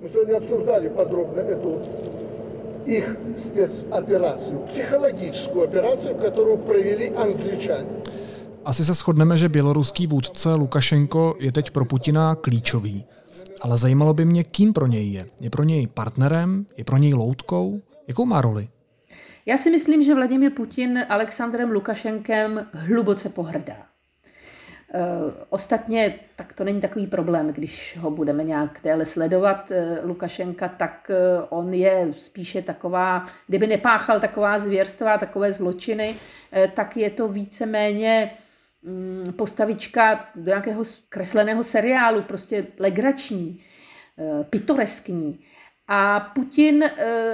My 0.00 0.08
jsme 0.08 0.34
obsuzdali 0.34 0.88
podrobně 0.88 1.42
tu 1.62 1.82
jejich 2.84 3.16
specoperaci, 3.34 4.58
psychologickou 4.64 5.60
operaci, 5.60 6.08
kterou 6.08 6.56
provedli 6.56 7.10
angličani. 7.10 7.88
Asi 8.70 8.84
se 8.84 8.94
shodneme, 8.94 9.38
že 9.38 9.48
běloruský 9.48 10.06
vůdce 10.06 10.54
Lukašenko 10.54 11.36
je 11.38 11.52
teď 11.52 11.70
pro 11.70 11.84
Putina 11.84 12.34
klíčový. 12.34 13.04
Ale 13.60 13.78
zajímalo 13.78 14.14
by 14.14 14.24
mě, 14.24 14.44
kým 14.44 14.72
pro 14.72 14.86
něj 14.86 15.12
je. 15.12 15.26
Je 15.40 15.50
pro 15.50 15.62
něj 15.62 15.86
partnerem? 15.86 16.66
Je 16.76 16.84
pro 16.84 16.96
něj 16.96 17.14
loutkou? 17.14 17.80
Jakou 18.08 18.26
má 18.26 18.40
roli? 18.40 18.68
Já 19.46 19.56
si 19.56 19.70
myslím, 19.70 20.02
že 20.02 20.14
Vladimir 20.14 20.52
Putin 20.52 21.04
Alexandrem 21.08 21.70
Lukašenkem 21.70 22.66
hluboce 22.72 23.28
pohrdá. 23.28 23.76
E, 23.76 23.82
ostatně, 25.48 26.14
tak 26.36 26.54
to 26.54 26.64
není 26.64 26.80
takový 26.80 27.06
problém, 27.06 27.52
když 27.52 27.98
ho 28.00 28.10
budeme 28.10 28.44
nějak 28.44 28.80
déle 28.84 29.06
sledovat, 29.06 29.70
e, 29.70 29.98
Lukašenka, 30.04 30.68
tak 30.68 31.10
e, 31.10 31.42
on 31.48 31.74
je 31.74 32.08
spíše 32.16 32.62
taková, 32.62 33.26
kdyby 33.46 33.66
nepáchal 33.66 34.20
taková 34.20 34.58
zvěrstva, 34.58 35.18
takové 35.18 35.52
zločiny, 35.52 36.14
tak 36.74 36.96
je 36.96 37.10
to 37.10 37.28
víceméně 37.28 38.30
postavička 39.36 40.28
do 40.34 40.44
nějakého 40.44 40.82
kresleného 41.08 41.62
seriálu, 41.62 42.22
prostě 42.22 42.66
legrační, 42.78 43.62
pitoreskní. 44.50 45.40
A 45.88 46.20
Putin 46.20 46.84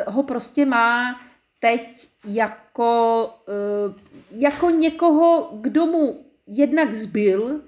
ho 0.06 0.22
prostě 0.22 0.66
má 0.66 1.20
teď 1.60 2.08
jako, 2.24 3.30
eh, 3.48 3.94
jako 4.30 4.70
někoho, 4.70 5.50
kdo 5.60 5.86
mu 5.86 6.24
jednak 6.46 6.92
zbyl 6.92 7.60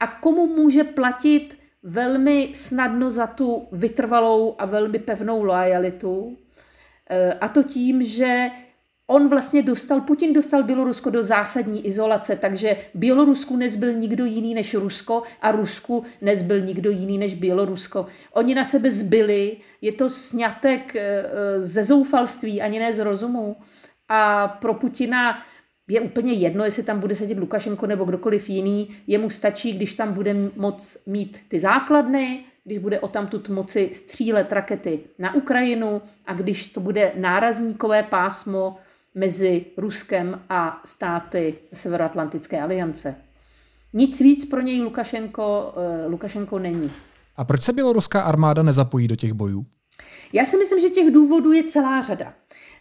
a 0.00 0.06
komu 0.06 0.46
může 0.46 0.84
platit 0.84 1.58
velmi 1.82 2.50
snadno 2.54 3.10
za 3.10 3.26
tu 3.26 3.68
vytrvalou 3.72 4.54
a 4.58 4.66
velmi 4.66 4.98
pevnou 4.98 5.42
lojalitu. 5.42 6.36
Eh, 7.10 7.32
a 7.32 7.48
to 7.48 7.62
tím, 7.62 8.02
že 8.02 8.50
on 9.12 9.28
vlastně 9.28 9.62
dostal, 9.62 10.00
Putin 10.00 10.32
dostal 10.32 10.62
Bělorusko 10.62 11.10
do 11.10 11.22
zásadní 11.22 11.86
izolace, 11.86 12.36
takže 12.36 12.76
Bělorusku 12.94 13.56
nezbyl 13.56 13.92
nikdo 13.92 14.24
jiný 14.24 14.54
než 14.54 14.74
Rusko 14.74 15.22
a 15.42 15.52
Rusku 15.52 16.04
nezbyl 16.20 16.60
nikdo 16.60 16.90
jiný 16.90 17.18
než 17.18 17.34
Bělorusko. 17.34 18.06
Oni 18.32 18.54
na 18.54 18.64
sebe 18.64 18.90
zbyli, 18.90 19.56
je 19.80 19.92
to 19.92 20.10
snětek 20.10 20.96
eh, 20.96 21.24
ze 21.60 21.84
zoufalství, 21.84 22.62
ani 22.62 22.78
ne 22.78 22.94
z 22.94 22.98
rozumu. 22.98 23.56
A 24.08 24.48
pro 24.48 24.74
Putina 24.74 25.38
je 25.88 26.00
úplně 26.00 26.32
jedno, 26.32 26.64
jestli 26.64 26.82
tam 26.82 27.00
bude 27.00 27.14
sedět 27.14 27.38
Lukašenko 27.38 27.86
nebo 27.86 28.04
kdokoliv 28.04 28.48
jiný. 28.48 28.88
Jemu 29.06 29.30
stačí, 29.30 29.72
když 29.72 29.94
tam 29.94 30.12
bude 30.12 30.34
moc 30.56 30.98
mít 31.06 31.38
ty 31.48 31.60
základny, 31.60 32.44
když 32.64 32.78
bude 32.78 33.00
o 33.00 33.08
tamtud 33.08 33.48
moci 33.48 33.90
střílet 33.92 34.52
rakety 34.52 35.00
na 35.18 35.34
Ukrajinu 35.34 36.02
a 36.26 36.34
když 36.34 36.66
to 36.66 36.80
bude 36.80 37.12
nárazníkové 37.16 38.02
pásmo 38.02 38.76
mezi 39.14 39.64
Ruskem 39.76 40.40
a 40.48 40.80
státy 40.84 41.54
Severoatlantické 41.72 42.62
aliance. 42.62 43.14
Nic 43.92 44.20
víc 44.20 44.44
pro 44.44 44.60
něj 44.60 44.80
Lukašenko, 44.80 45.74
uh, 45.76 46.10
Lukašenko 46.10 46.58
není. 46.58 46.92
A 47.36 47.44
proč 47.44 47.62
se 47.62 47.72
běloruská 47.72 48.20
armáda 48.20 48.62
nezapojí 48.62 49.08
do 49.08 49.16
těch 49.16 49.32
bojů? 49.32 49.66
Já 50.32 50.44
si 50.44 50.56
myslím, 50.56 50.80
že 50.80 50.90
těch 50.90 51.10
důvodů 51.10 51.52
je 51.52 51.64
celá 51.64 52.00
řada. 52.00 52.34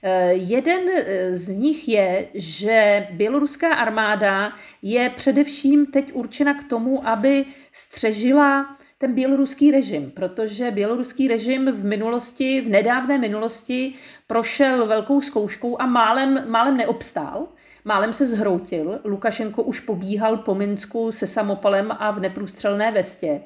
Eh, 0.04 0.34
jeden 0.34 0.90
eh, 0.90 1.36
z 1.36 1.50
nich 1.50 1.90
je, 1.90 2.28
že 2.34 3.08
běloruská 3.12 3.76
armáda 3.76 4.54
je 4.82 5.10
především 5.10 5.86
teď 5.86 6.14
určena 6.14 6.54
k 6.54 6.64
tomu, 6.64 7.08
aby 7.08 7.46
střežila 7.72 8.78
ten 9.02 9.14
běloruský 9.14 9.72
režim, 9.72 10.12
protože 10.12 10.72
běloruský 10.72 11.28
režim 11.28 11.72
v 11.72 11.84
minulosti, 11.84 12.62
v 12.62 12.70
nedávné 12.70 13.18
minulosti 13.18 13.94
prošel 14.28 14.88
velkou 14.88 15.22
zkouškou 15.22 15.82
a 15.82 15.86
málem, 15.86 16.44
málem 16.48 16.78
neobstál. 16.78 17.48
Málem 17.86 18.14
se 18.14 18.28
zhroutil. 18.28 19.00
Lukašenko 19.04 19.64
už 19.64 19.80
pobíhal 19.80 20.38
po 20.38 20.56
Minsku 20.56 21.12
se 21.12 21.28
samopalem 21.28 21.92
a 22.00 22.12
v 22.12 22.20
neprůstřelné 22.20 22.92
vestě. 22.92 23.42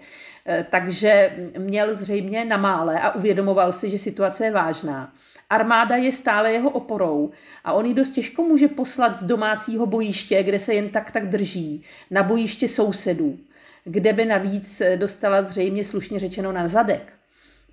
Eh, 0.46 0.66
takže 0.70 1.36
měl 1.58 1.94
zřejmě 1.94 2.46
na 2.46 2.58
mále 2.58 3.00
a 3.00 3.16
uvědomoval 3.16 3.72
si, 3.72 3.90
že 3.90 4.00
situace 4.00 4.46
je 4.46 4.52
vážná. 4.52 5.14
Armáda 5.50 5.96
je 5.96 6.12
stále 6.12 6.52
jeho 6.52 6.70
oporou 6.70 7.32
a 7.64 7.74
on 7.74 7.86
ji 7.86 7.94
dost 7.94 8.10
těžko 8.10 8.44
může 8.44 8.68
poslat 8.68 9.18
z 9.18 9.24
domácího 9.24 9.86
bojiště, 9.86 10.44
kde 10.44 10.60
se 10.60 10.74
jen 10.74 10.90
tak 10.90 11.12
tak 11.12 11.30
drží, 11.30 11.84
na 12.12 12.24
bojiště 12.24 12.68
sousedů 12.68 13.38
kde 13.86 14.14
by 14.14 14.26
navíc 14.26 14.82
dostala 14.96 15.42
zřejmě 15.42 15.84
slušně 15.84 16.20
řečeno 16.20 16.52
na 16.52 16.68
zadek, 16.68 17.14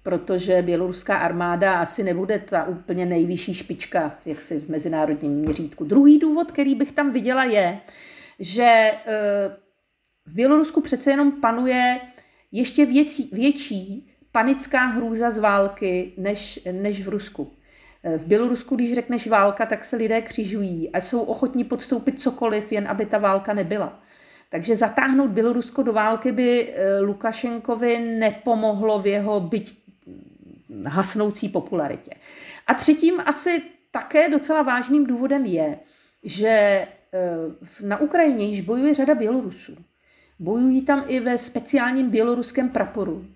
protože 0.03 0.63
běloruská 0.63 1.17
armáda 1.17 1.81
asi 1.81 2.05
nebude 2.05 2.39
ta 2.39 2.65
úplně 2.65 3.07
nejvyšší 3.07 3.55
špička 3.55 4.19
jaksi 4.27 4.61
v 4.61 4.69
mezinárodním 4.69 5.33
měřítku. 5.33 5.85
Druhý 5.85 6.19
důvod, 6.19 6.53
který 6.53 6.75
bych 6.75 6.93
tam 6.93 7.13
viděla, 7.13 7.45
je, 7.45 7.79
že 8.39 8.63
eh, 8.63 9.57
v 10.27 10.35
Bělorusku 10.35 10.81
přece 10.81 11.11
jenom 11.11 11.33
panuje 11.33 12.01
ještě 12.53 12.87
věcí, 12.87 13.31
větší 13.33 14.13
panická 14.33 14.87
hrůza 14.87 15.31
z 15.31 15.39
války 15.39 16.13
než, 16.17 16.69
než 16.73 17.05
v 17.05 17.09
Rusku. 17.09 17.53
Eh, 18.03 18.19
v 18.19 18.27
Bělorusku, 18.27 18.77
když 18.77 18.95
řekneš 18.95 19.27
válka, 19.27 19.67
tak 19.67 19.85
se 19.85 19.97
lidé 19.97 20.23
křižují 20.23 20.91
a 20.91 21.01
jsou 21.01 21.23
ochotní 21.23 21.65
podstoupit 21.65 22.21
cokoliv, 22.21 22.73
jen 22.73 22.89
aby 22.89 23.07
ta 23.07 23.19
válka 23.19 23.55
nebyla. 23.55 24.02
Takže 24.53 24.77
zatáhnout 24.77 25.31
Bělorusko 25.31 25.83
do 25.83 25.93
války 25.93 26.33
by 26.33 26.69
eh, 26.69 27.01
Lukašenkovi 27.01 27.99
nepomohlo 27.99 28.99
v 28.99 29.07
jeho 29.07 29.41
byť 29.41 29.79
hasnoucí 30.87 31.49
popularitě. 31.49 32.11
A 32.67 32.75
třetím 32.75 33.21
asi 33.27 33.63
také 33.91 34.29
docela 34.29 34.63
vážným 34.63 35.07
důvodem 35.07 35.47
je, 35.47 35.79
že 36.23 36.49
eh, 36.49 36.89
na 37.83 38.01
Ukrajině 38.01 38.45
již 38.45 38.61
bojuje 38.61 38.95
řada 38.95 39.15
Bělorusů. 39.15 39.77
Bojují 40.39 40.83
tam 40.83 41.05
i 41.07 41.21
ve 41.21 41.39
speciálním 41.39 42.11
běloruském 42.11 42.69
praporu. 42.69 43.27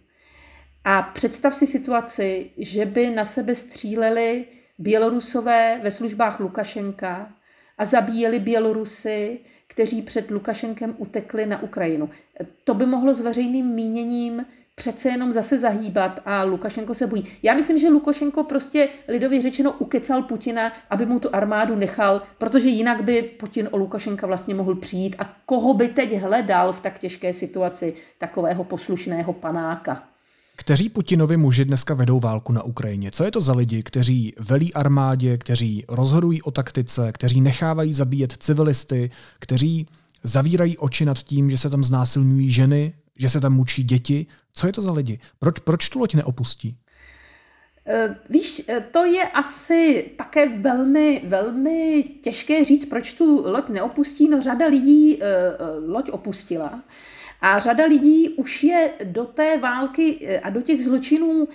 A 0.85 1.03
představ 1.03 1.55
si 1.55 1.67
situaci, 1.67 2.51
že 2.59 2.85
by 2.85 3.11
na 3.11 3.25
sebe 3.25 3.55
stříleli 3.55 4.45
Bělorusové 4.79 5.81
ve 5.83 5.91
službách 5.91 6.41
Lukašenka 6.41 7.33
a 7.79 7.85
zabíjeli 7.85 8.39
Bělorusy, 8.39 9.41
kteří 9.77 10.03
před 10.03 10.31
Lukašenkem 10.31 10.95
utekli 10.99 11.47
na 11.47 11.63
Ukrajinu. 11.63 12.11
To 12.65 12.75
by 12.75 12.87
mohlo 12.87 13.15
s 13.15 13.21
veřejným 13.21 13.67
míněním 13.67 14.47
přece 14.75 15.09
jenom 15.09 15.33
zase 15.33 15.59
zahýbat 15.59 16.21
a 16.25 16.45
Lukašenko 16.45 16.95
se 16.95 17.07
bojí. 17.07 17.25
Já 17.43 17.55
myslím, 17.55 17.79
že 17.79 17.89
Lukašenko 17.89 18.45
prostě 18.45 18.89
lidově 19.09 19.41
řečeno 19.41 19.73
ukecal 19.73 20.23
Putina, 20.23 20.73
aby 20.91 21.07
mu 21.07 21.21
tu 21.21 21.29
armádu 21.33 21.77
nechal, 21.77 22.23
protože 22.39 22.69
jinak 22.69 23.03
by 23.03 23.23
Putin 23.23 23.69
o 23.71 23.77
Lukašenka 23.77 24.27
vlastně 24.27 24.55
mohl 24.55 24.75
přijít 24.75 25.17
a 25.19 25.37
koho 25.47 25.75
by 25.75 25.89
teď 25.89 26.17
hledal 26.17 26.73
v 26.73 26.81
tak 26.81 26.99
těžké 26.99 27.35
situaci 27.35 27.95
takového 28.19 28.65
poslušného 28.65 29.33
panáka. 29.33 30.16
Kteří 30.57 30.89
Putinovi 30.89 31.37
muži 31.37 31.65
dneska 31.65 31.95
vedou 31.95 32.21
válku 32.21 32.53
na 32.53 32.63
Ukrajině? 32.63 33.11
Co 33.11 33.25
je 33.25 33.31
to 33.31 33.41
za 33.41 33.53
lidi, 33.53 33.83
kteří 33.83 34.35
velí 34.39 34.75
armádě, 34.75 35.39
kteří 35.39 35.85
rozhodují 35.89 36.43
o 36.43 36.51
taktice, 36.51 37.13
kteří 37.13 37.41
nechávají 37.41 37.95
zabíjet 37.95 38.33
civilisty, 38.33 39.11
kteří 39.39 39.87
zavírají 40.23 40.79
oči 40.79 41.05
nad 41.05 41.19
tím, 41.19 41.51
že 41.51 41.59
se 41.59 41.71
tam 41.71 41.85
znásilňují 41.85 42.51
ženy, 42.51 42.93
že 43.17 43.29
se 43.29 43.41
tam 43.41 43.53
mučí 43.53 43.83
děti? 43.83 44.27
Co 44.53 44.67
je 44.67 44.73
to 44.73 44.83
za 44.83 44.93
lidi? 44.93 45.19
Proč, 45.39 45.59
proč 45.59 45.89
tu 45.89 45.99
loď 45.99 46.15
neopustí? 46.15 46.77
Eh, 47.89 48.17
víš, 48.31 48.63
eh, 48.69 48.85
to 48.91 49.05
je 49.05 49.23
asi 49.23 50.11
také 50.19 50.49
velmi, 50.49 51.23
velmi 51.25 52.05
těžké 52.23 52.65
říct, 52.65 52.85
proč 52.85 53.13
tu 53.13 53.51
loď 53.51 53.69
neopustí. 53.69 54.29
No 54.29 54.43
řada 54.43 54.67
lidí 54.67 55.19
eh, 55.23 55.27
loď 55.87 56.11
opustila. 56.11 56.83
A 57.41 57.59
řada 57.59 57.85
lidí 57.85 58.29
už 58.29 58.65
je 58.65 58.93
do 59.05 59.25
té 59.25 59.59
války 59.59 60.19
eh, 60.27 60.41
a 60.41 60.51
do 60.51 60.63
těch 60.63 60.85
zločinů 60.85 61.49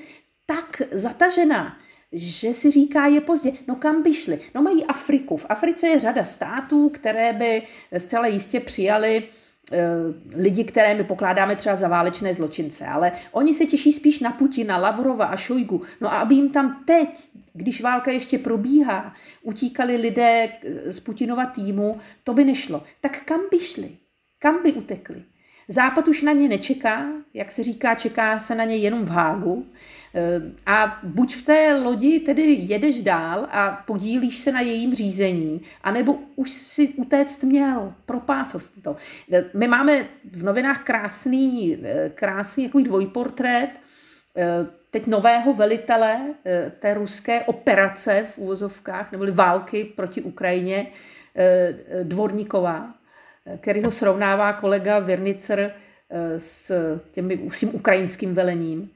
tak 0.46 0.82
zatažená, 0.92 1.78
že 2.12 2.54
si 2.54 2.72
říká, 2.72 3.08
je 3.08 3.22
pozdě. 3.22 3.52
No 3.68 3.76
kam 3.76 4.04
by 4.04 4.14
šli? 4.14 4.40
No 4.56 4.62
mají 4.62 4.86
Afriku. 4.86 5.38
V 5.38 5.46
Africe 5.50 5.88
je 5.88 6.00
řada 6.00 6.24
států, 6.24 6.90
které 6.90 7.34
by 7.34 7.62
zcela 7.98 8.28
jistě 8.28 8.60
přijali 8.60 9.24
eh, 9.72 9.80
lidi, 10.36 10.64
které 10.64 10.96
my 10.96 11.04
pokládáme 11.04 11.56
třeba 11.56 11.76
za 11.76 11.88
válečné 11.88 12.34
zločince, 12.34 12.86
ale 12.86 13.12
oni 13.32 13.54
se 13.54 13.66
těší 13.66 13.94
spíš 13.94 14.20
na 14.20 14.32
Putina, 14.32 14.78
Lavrova 14.78 15.26
a 15.26 15.36
Šojgu. 15.36 15.82
No 16.02 16.14
a 16.14 16.20
aby 16.20 16.36
jim 16.36 16.50
tam 16.50 16.84
teď, 16.86 17.30
když 17.54 17.82
válka 17.82 18.12
ještě 18.12 18.38
probíhá, 18.38 19.14
utíkali 19.42 19.96
lidé 19.96 20.50
z 20.86 21.00
Putinova 21.00 21.46
týmu, 21.46 22.00
to 22.24 22.34
by 22.34 22.46
nešlo. 22.46 22.84
Tak 23.02 23.24
kam 23.26 23.40
by 23.52 23.60
šli? 23.60 23.98
Kam 24.40 24.64
by 24.64 24.74
utekli? 24.74 25.24
Západ 25.68 26.08
už 26.08 26.22
na 26.22 26.32
ně 26.32 26.50
nečeká, 26.50 27.06
jak 27.34 27.52
se 27.52 27.64
říká, 27.64 27.96
čeká 27.96 28.40
se 28.40 28.56
na 28.56 28.64
ně 28.64 28.76
jenom 28.76 29.06
v 29.06 29.10
Hágu. 29.10 29.66
Eh, 30.14 30.42
a 30.66 31.00
buď 31.04 31.36
v 31.36 31.42
té 31.42 31.76
lodi 31.76 32.20
tedy 32.20 32.58
jedeš 32.60 33.02
dál 33.02 33.48
a 33.52 33.84
podílíš 33.88 34.40
se 34.40 34.52
na 34.52 34.62
jejím 34.62 34.96
řízení, 34.96 35.62
anebo 35.84 36.20
už 36.36 36.52
si 36.52 36.88
utéct 36.88 37.44
měl, 37.44 37.94
propásl 38.06 38.60
jsi 38.60 38.82
to. 38.82 38.96
Eh, 39.32 39.46
my 39.54 39.68
máme 39.68 40.06
v 40.32 40.44
novinách 40.44 40.84
krásný, 40.84 41.78
eh, 41.84 42.12
krásný 42.16 42.64
jako 42.64 42.80
dvojportrét 42.80 43.70
teď 44.92 45.08
nového 45.08 45.54
velitele 45.54 46.22
té 46.80 46.94
ruské 46.94 47.42
operace 47.42 48.24
v 48.24 48.38
úvozovkách, 48.38 49.12
neboli 49.12 49.32
války 49.32 49.84
proti 49.84 50.22
Ukrajině, 50.22 50.88
Dvorníková 52.04 52.94
který 53.58 53.84
ho 53.84 53.92
srovnává 53.92 54.54
kolega 54.54 55.00
Vernicer 55.00 55.74
eh, 56.10 56.40
s, 56.40 56.72
těmi, 57.12 57.50
s 57.52 57.64
ukrajinským 57.64 58.34
velením. 58.34 58.90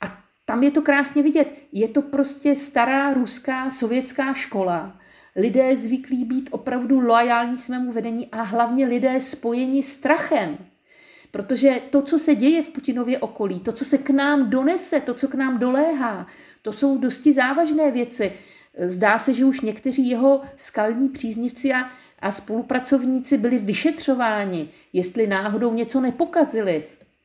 A 0.00 0.18
tam 0.44 0.62
je 0.62 0.70
to 0.70 0.82
krásně 0.82 1.22
vidět. 1.22 1.54
Je 1.72 1.88
to 1.88 2.02
prostě 2.02 2.56
stará 2.56 3.12
ruská 3.12 3.70
sovětská 3.70 4.32
škola. 4.32 4.98
Lidé 5.36 5.76
zvyklí 5.76 6.24
být 6.24 6.48
opravdu 6.52 7.00
loajální 7.00 7.58
svému 7.58 7.92
vedení 7.92 8.28
a 8.32 8.42
hlavně 8.42 8.86
lidé 8.86 9.20
spojeni 9.20 9.82
strachem. 9.82 10.58
Protože 11.30 11.80
to, 11.90 12.02
co 12.02 12.18
se 12.18 12.34
děje 12.34 12.62
v 12.62 12.68
Putinově 12.68 13.18
okolí, 13.18 13.60
to, 13.60 13.72
co 13.72 13.84
se 13.84 13.98
k 13.98 14.10
nám 14.10 14.50
donese, 14.50 15.00
to, 15.00 15.14
co 15.14 15.28
k 15.28 15.34
nám 15.34 15.58
doléhá, 15.58 16.26
to 16.62 16.72
jsou 16.72 16.98
dosti 16.98 17.32
závažné 17.32 17.90
věci. 17.90 18.32
Zdá 18.78 19.18
se, 19.18 19.34
že 19.34 19.44
už 19.44 19.60
někteří 19.60 20.10
jeho 20.10 20.40
skalní 20.56 21.08
příznivci 21.08 21.72
a 21.72 21.90
a 22.22 22.30
spolupracovníci 22.30 23.38
byli 23.38 23.58
vyšetřováni, 23.58 24.68
jestli 24.92 25.26
náhodou 25.26 25.74
něco 25.74 26.00
nepokazili. 26.00 26.84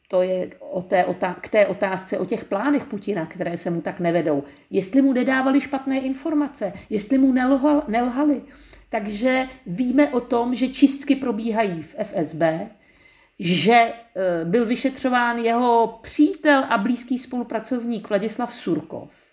To 0.09 0.21
je 0.21 0.49
o 0.59 0.81
té, 0.81 1.05
k 1.41 1.47
té 1.47 1.67
otázce 1.67 2.19
o 2.19 2.25
těch 2.25 2.45
plánech 2.45 2.85
Putina, 2.85 3.25
které 3.25 3.57
se 3.57 3.69
mu 3.69 3.81
tak 3.81 3.99
nevedou. 3.99 4.43
Jestli 4.69 5.01
mu 5.01 5.13
nedávali 5.13 5.61
špatné 5.61 5.99
informace, 5.99 6.73
jestli 6.89 7.17
mu 7.17 7.31
nelhal, 7.31 7.83
nelhali. 7.87 8.41
Takže 8.89 9.47
víme 9.65 10.09
o 10.09 10.21
tom, 10.21 10.55
že 10.55 10.67
čistky 10.67 11.15
probíhají 11.15 11.81
v 11.81 11.95
FSB, 12.03 12.41
že 13.39 13.73
e, 13.73 13.93
byl 14.45 14.65
vyšetřován 14.65 15.37
jeho 15.37 15.99
přítel 16.01 16.63
a 16.69 16.77
blízký 16.77 17.17
spolupracovník 17.17 18.09
Vladislav 18.09 18.53
Surkov 18.53 19.26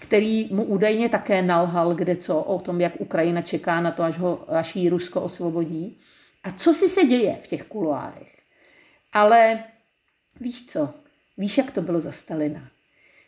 který 0.00 0.48
mu 0.50 0.64
údajně 0.64 1.08
také 1.08 1.42
nalhal 1.42 1.94
kde 1.94 2.16
co 2.16 2.40
o 2.40 2.60
tom, 2.60 2.80
jak 2.80 3.00
Ukrajina 3.00 3.42
čeká 3.42 3.80
na 3.80 3.90
to, 3.90 4.02
až, 4.02 4.18
ho, 4.18 4.44
až 4.48 4.76
jí 4.76 4.88
Rusko 4.88 5.20
osvobodí. 5.20 5.98
A 6.44 6.52
co 6.52 6.74
si 6.74 6.88
se 6.88 7.04
děje 7.04 7.36
v 7.42 7.46
těch 7.46 7.64
kuloárech. 7.64 8.38
Ale 9.12 9.64
víš 10.40 10.66
co? 10.66 10.94
Víš, 11.38 11.58
jak 11.58 11.70
to 11.70 11.82
bylo 11.82 12.00
za 12.00 12.12
Stalina. 12.12 12.68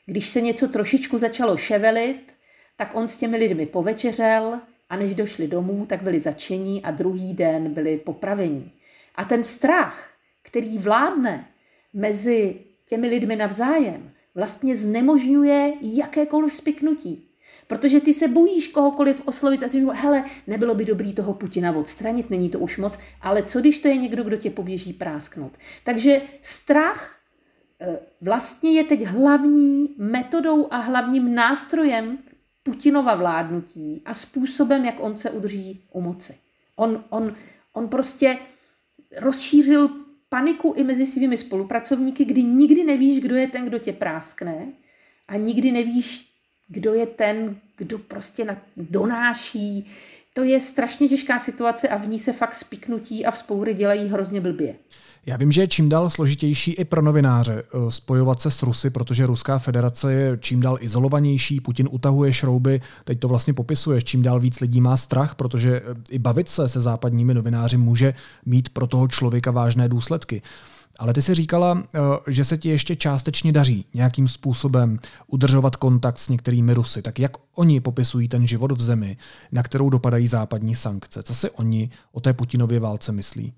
Když 0.06 0.28
se 0.28 0.40
něco 0.40 0.68
trošičku 0.68 1.18
začalo 1.18 1.56
ševelit, 1.56 2.34
tak 2.76 2.94
on 2.94 3.08
s 3.08 3.16
těmi 3.16 3.36
lidmi 3.36 3.66
povečeřel 3.66 4.60
a 4.90 4.96
než 4.96 5.14
došli 5.14 5.48
domů, 5.48 5.86
tak 5.86 6.02
byli 6.02 6.20
začení 6.20 6.82
a 6.82 6.90
druhý 6.90 7.34
den 7.34 7.74
byli 7.74 7.96
popraveni. 7.96 8.70
A 9.14 9.24
ten 9.24 9.44
strach, 9.44 10.10
který 10.42 10.78
vládne 10.78 11.48
mezi 11.92 12.60
těmi 12.88 13.08
lidmi 13.08 13.36
navzájem, 13.36 14.10
vlastně 14.34 14.76
znemožňuje 14.76 15.74
jakékoliv 15.82 16.54
spiknutí. 16.54 17.28
Protože 17.66 18.00
ty 18.00 18.14
se 18.14 18.28
bojíš 18.28 18.68
kohokoliv 18.68 19.22
oslovit 19.24 19.62
a 19.62 19.66
říkáš, 19.66 20.00
hele, 20.00 20.24
nebylo 20.46 20.74
by 20.74 20.84
dobrý 20.84 21.12
toho 21.12 21.34
Putina 21.34 21.76
odstranit, 21.76 22.30
není 22.30 22.50
to 22.50 22.58
už 22.58 22.78
moc, 22.78 22.98
ale 23.20 23.42
co 23.42 23.60
když 23.60 23.78
to 23.78 23.88
je 23.88 23.96
někdo, 23.96 24.24
kdo 24.24 24.36
tě 24.36 24.50
poběží 24.50 24.92
prásknout. 24.92 25.52
Takže 25.84 26.22
strach 26.40 27.16
eh, 27.80 27.98
vlastně 28.20 28.72
je 28.72 28.84
teď 28.84 29.02
hlavní 29.02 29.94
metodou 29.98 30.68
a 30.70 30.76
hlavním 30.76 31.34
nástrojem 31.34 32.18
Putinova 32.62 33.14
vládnutí 33.14 34.02
a 34.04 34.14
způsobem, 34.14 34.84
jak 34.84 34.94
on 35.00 35.16
se 35.16 35.30
udrží 35.30 35.84
u 35.92 36.00
moci. 36.00 36.34
On, 36.76 37.04
on, 37.10 37.34
on 37.72 37.88
prostě 37.88 38.38
rozšířil 39.16 39.90
paniku 40.32 40.72
i 40.76 40.84
mezi 40.84 41.06
svými 41.06 41.38
spolupracovníky, 41.38 42.24
kdy 42.24 42.42
nikdy 42.42 42.84
nevíš, 42.84 43.20
kdo 43.20 43.36
je 43.36 43.48
ten, 43.48 43.64
kdo 43.64 43.78
tě 43.78 43.92
práskne 43.92 44.72
a 45.28 45.36
nikdy 45.36 45.72
nevíš, 45.72 46.32
kdo 46.68 46.94
je 46.94 47.06
ten, 47.06 47.56
kdo 47.76 47.98
prostě 47.98 48.56
donáší. 48.76 49.86
To 50.32 50.42
je 50.42 50.60
strašně 50.60 51.08
těžká 51.08 51.38
situace 51.38 51.88
a 51.88 51.96
v 51.96 52.08
ní 52.08 52.18
se 52.18 52.32
fakt 52.32 52.54
spiknutí 52.54 53.26
a 53.26 53.30
vzpoury 53.30 53.74
dělají 53.74 54.08
hrozně 54.08 54.40
blbě. 54.40 54.76
Já 55.26 55.36
vím, 55.36 55.52
že 55.52 55.60
je 55.60 55.68
čím 55.68 55.88
dál 55.88 56.10
složitější 56.10 56.72
i 56.72 56.84
pro 56.84 57.02
novináře 57.02 57.62
eh, 57.62 57.90
spojovat 57.90 58.40
se 58.40 58.50
s 58.50 58.62
Rusy, 58.62 58.90
protože 58.90 59.26
Ruská 59.26 59.58
federace 59.58 60.12
je 60.12 60.38
čím 60.40 60.60
dál 60.60 60.78
izolovanější, 60.80 61.60
Putin 61.60 61.88
utahuje 61.90 62.32
šrouby, 62.32 62.80
teď 63.04 63.20
to 63.20 63.28
vlastně 63.28 63.54
popisuješ, 63.54 64.04
čím 64.04 64.22
dál 64.22 64.40
víc 64.40 64.60
lidí 64.60 64.80
má 64.80 64.96
strach, 64.96 65.34
protože 65.34 65.76
eh, 65.76 65.94
i 66.10 66.18
bavit 66.18 66.48
se 66.48 66.68
se 66.68 66.80
západními 66.80 67.34
novináři 67.34 67.76
může 67.76 68.14
mít 68.46 68.68
pro 68.68 68.86
toho 68.86 69.08
člověka 69.08 69.50
vážné 69.50 69.88
důsledky. 69.88 70.42
Ale 70.98 71.12
ty 71.12 71.22
si 71.22 71.34
říkala, 71.34 71.82
eh, 71.82 71.98
že 72.26 72.44
se 72.44 72.58
ti 72.58 72.68
ještě 72.68 72.96
částečně 72.96 73.52
daří 73.52 73.84
nějakým 73.94 74.28
způsobem 74.28 74.98
udržovat 75.26 75.76
kontakt 75.76 76.18
s 76.18 76.28
některými 76.28 76.74
Rusy. 76.74 77.02
Tak 77.02 77.18
jak 77.18 77.32
oni 77.54 77.80
popisují 77.80 78.28
ten 78.28 78.46
život 78.46 78.72
v 78.72 78.82
zemi, 78.82 79.16
na 79.52 79.62
kterou 79.62 79.90
dopadají 79.90 80.26
západní 80.26 80.74
sankce? 80.74 81.22
Co 81.22 81.34
si 81.34 81.50
oni 81.50 81.90
o 82.12 82.20
té 82.20 82.32
Putinově 82.32 82.80
válce 82.80 83.12
myslí? 83.12 83.52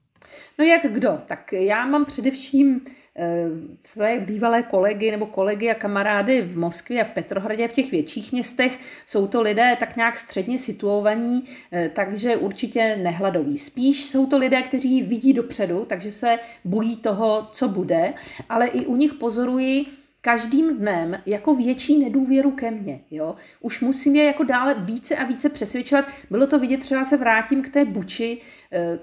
No 0.58 0.64
jak 0.64 0.92
kdo? 0.92 1.18
Tak 1.26 1.52
já 1.52 1.86
mám 1.86 2.04
především 2.04 2.80
Eh, 3.16 3.48
své 3.82 4.18
bývalé 4.20 4.62
kolegy 4.62 5.10
nebo 5.10 5.26
kolegy 5.26 5.70
a 5.70 5.74
kamarády 5.74 6.42
v 6.42 6.58
Moskvě 6.58 7.00
a 7.00 7.04
v 7.04 7.10
Petrohradě, 7.10 7.68
v 7.68 7.72
těch 7.72 7.90
větších 7.90 8.32
městech. 8.32 8.78
Jsou 9.06 9.26
to 9.26 9.42
lidé 9.42 9.76
tak 9.80 9.96
nějak 9.96 10.18
středně 10.18 10.58
situovaní, 10.58 11.44
eh, 11.72 11.90
takže 11.94 12.36
určitě 12.36 12.96
nehladoví. 13.02 13.58
Spíš 13.58 14.04
jsou 14.04 14.26
to 14.26 14.38
lidé, 14.38 14.62
kteří 14.62 15.02
vidí 15.02 15.32
dopředu, 15.32 15.84
takže 15.84 16.12
se 16.12 16.38
bojí 16.64 16.96
toho, 16.96 17.48
co 17.50 17.68
bude, 17.68 18.14
ale 18.48 18.66
i 18.66 18.86
u 18.86 18.96
nich 18.96 19.14
pozoruji, 19.14 19.84
každým 20.24 20.78
dnem 20.78 21.22
jako 21.26 21.54
větší 21.54 21.98
nedůvěru 21.98 22.50
ke 22.50 22.70
mně. 22.70 23.00
Jo? 23.10 23.36
Už 23.60 23.80
musím 23.80 24.16
je 24.16 24.24
jako 24.24 24.44
dále 24.44 24.74
více 24.74 25.16
a 25.16 25.24
více 25.24 25.48
přesvědčovat. 25.48 26.04
Bylo 26.30 26.46
to 26.46 26.58
vidět, 26.58 26.80
třeba 26.80 27.04
se 27.04 27.16
vrátím 27.16 27.62
k 27.62 27.68
té 27.68 27.84
buči, 27.84 28.40
eh, 28.72 28.98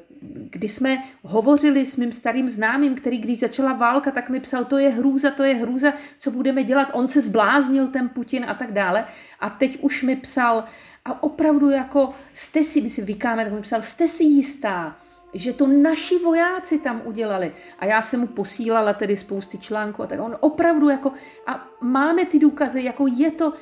kdy 0.50 0.68
jsme 0.68 1.04
hovořili 1.24 1.86
s 1.86 1.98
mým 1.98 2.12
starým 2.12 2.50
známým, 2.50 2.96
který 2.96 3.18
když 3.18 3.40
začala 3.40 3.74
válka, 3.74 4.12
tak 4.12 4.30
mi 4.30 4.40
psal, 4.40 4.66
to 4.66 4.78
je 4.78 4.90
hrůza, 4.90 5.32
to 5.32 5.44
je 5.44 5.56
hrůza, 5.56 5.94
co 6.20 6.32
budeme 6.32 6.64
dělat, 6.64 6.92
on 6.94 7.10
se 7.10 7.22
zbláznil, 7.22 7.88
ten 7.88 8.10
Putin 8.10 8.46
a 8.48 8.54
tak 8.54 8.72
dále. 8.72 9.06
A 9.40 9.50
teď 9.50 9.78
už 9.82 10.04
mi 10.04 10.16
psal, 10.16 10.64
a 11.06 11.24
opravdu 11.24 11.70
jako, 11.70 12.10
jste 12.34 12.64
si, 12.64 12.82
my 12.82 12.90
si 12.90 13.02
vykáme, 13.02 13.44
tak 13.44 13.54
mi 13.54 13.62
psal, 13.62 13.82
jste 13.82 14.08
si 14.08 14.24
jistá, 14.24 14.98
že 15.34 15.54
to 15.54 15.68
naši 15.68 16.18
vojáci 16.18 16.80
tam 16.80 17.02
udělali. 17.06 17.54
A 17.80 17.86
já 17.86 18.02
jsem 18.02 18.20
mu 18.20 18.28
posílala 18.28 18.94
tedy 18.94 19.18
spousty 19.18 19.58
článků 19.58 20.04
a 20.04 20.08
tak. 20.08 20.20
On 20.20 20.38
opravdu 20.40 20.90
jako, 20.90 21.12
a 21.48 21.68
máme 21.82 22.26
ty 22.26 22.40
důkazy, 22.40 22.84
jako 22.84 23.08
je 23.08 23.32
to, 23.32 23.54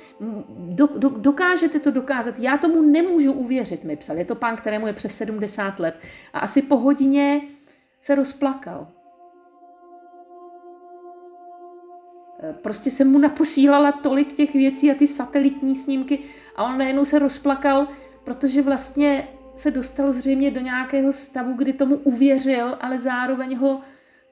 do, 0.50 0.88
do, 0.88 1.10
dokážete 1.10 1.80
to 1.80 1.92
dokázat. 1.92 2.40
Já 2.40 2.58
tomu 2.58 2.82
nemůžu 2.82 3.32
uvěřit, 3.32 3.84
mi 3.84 3.96
psal. 3.96 4.18
Je 4.18 4.26
to 4.26 4.36
pán, 4.36 4.56
kterému 4.56 4.88
je 4.88 4.94
přes 4.94 5.18
70 5.18 5.80
let. 5.80 6.00
A 6.34 6.40
asi 6.40 6.62
po 6.62 6.78
hodině 6.78 7.42
se 8.02 8.16
rozplakal. 8.16 8.88
Prostě 12.62 12.92
jsem 12.92 13.12
mu 13.12 13.18
naposílala 13.18 13.92
tolik 13.92 14.34
těch 14.34 14.54
věcí 14.54 14.92
a 14.92 14.96
ty 14.96 15.08
satelitní 15.08 15.76
snímky 15.76 16.20
a 16.56 16.64
on 16.64 16.78
najednou 16.78 17.06
se 17.06 17.20
rozplakal, 17.20 17.88
protože 18.24 18.62
vlastně 18.62 19.28
se 19.56 19.72
dostal 19.72 20.12
zřejmě 20.12 20.52
do 20.52 20.60
nějakého 20.60 21.14
stavu, 21.14 21.54
kdy 21.54 21.74
tomu 21.74 21.96
uvěřil, 21.96 22.78
ale 22.82 23.00
zároveň 23.00 23.58
ho 23.58 23.82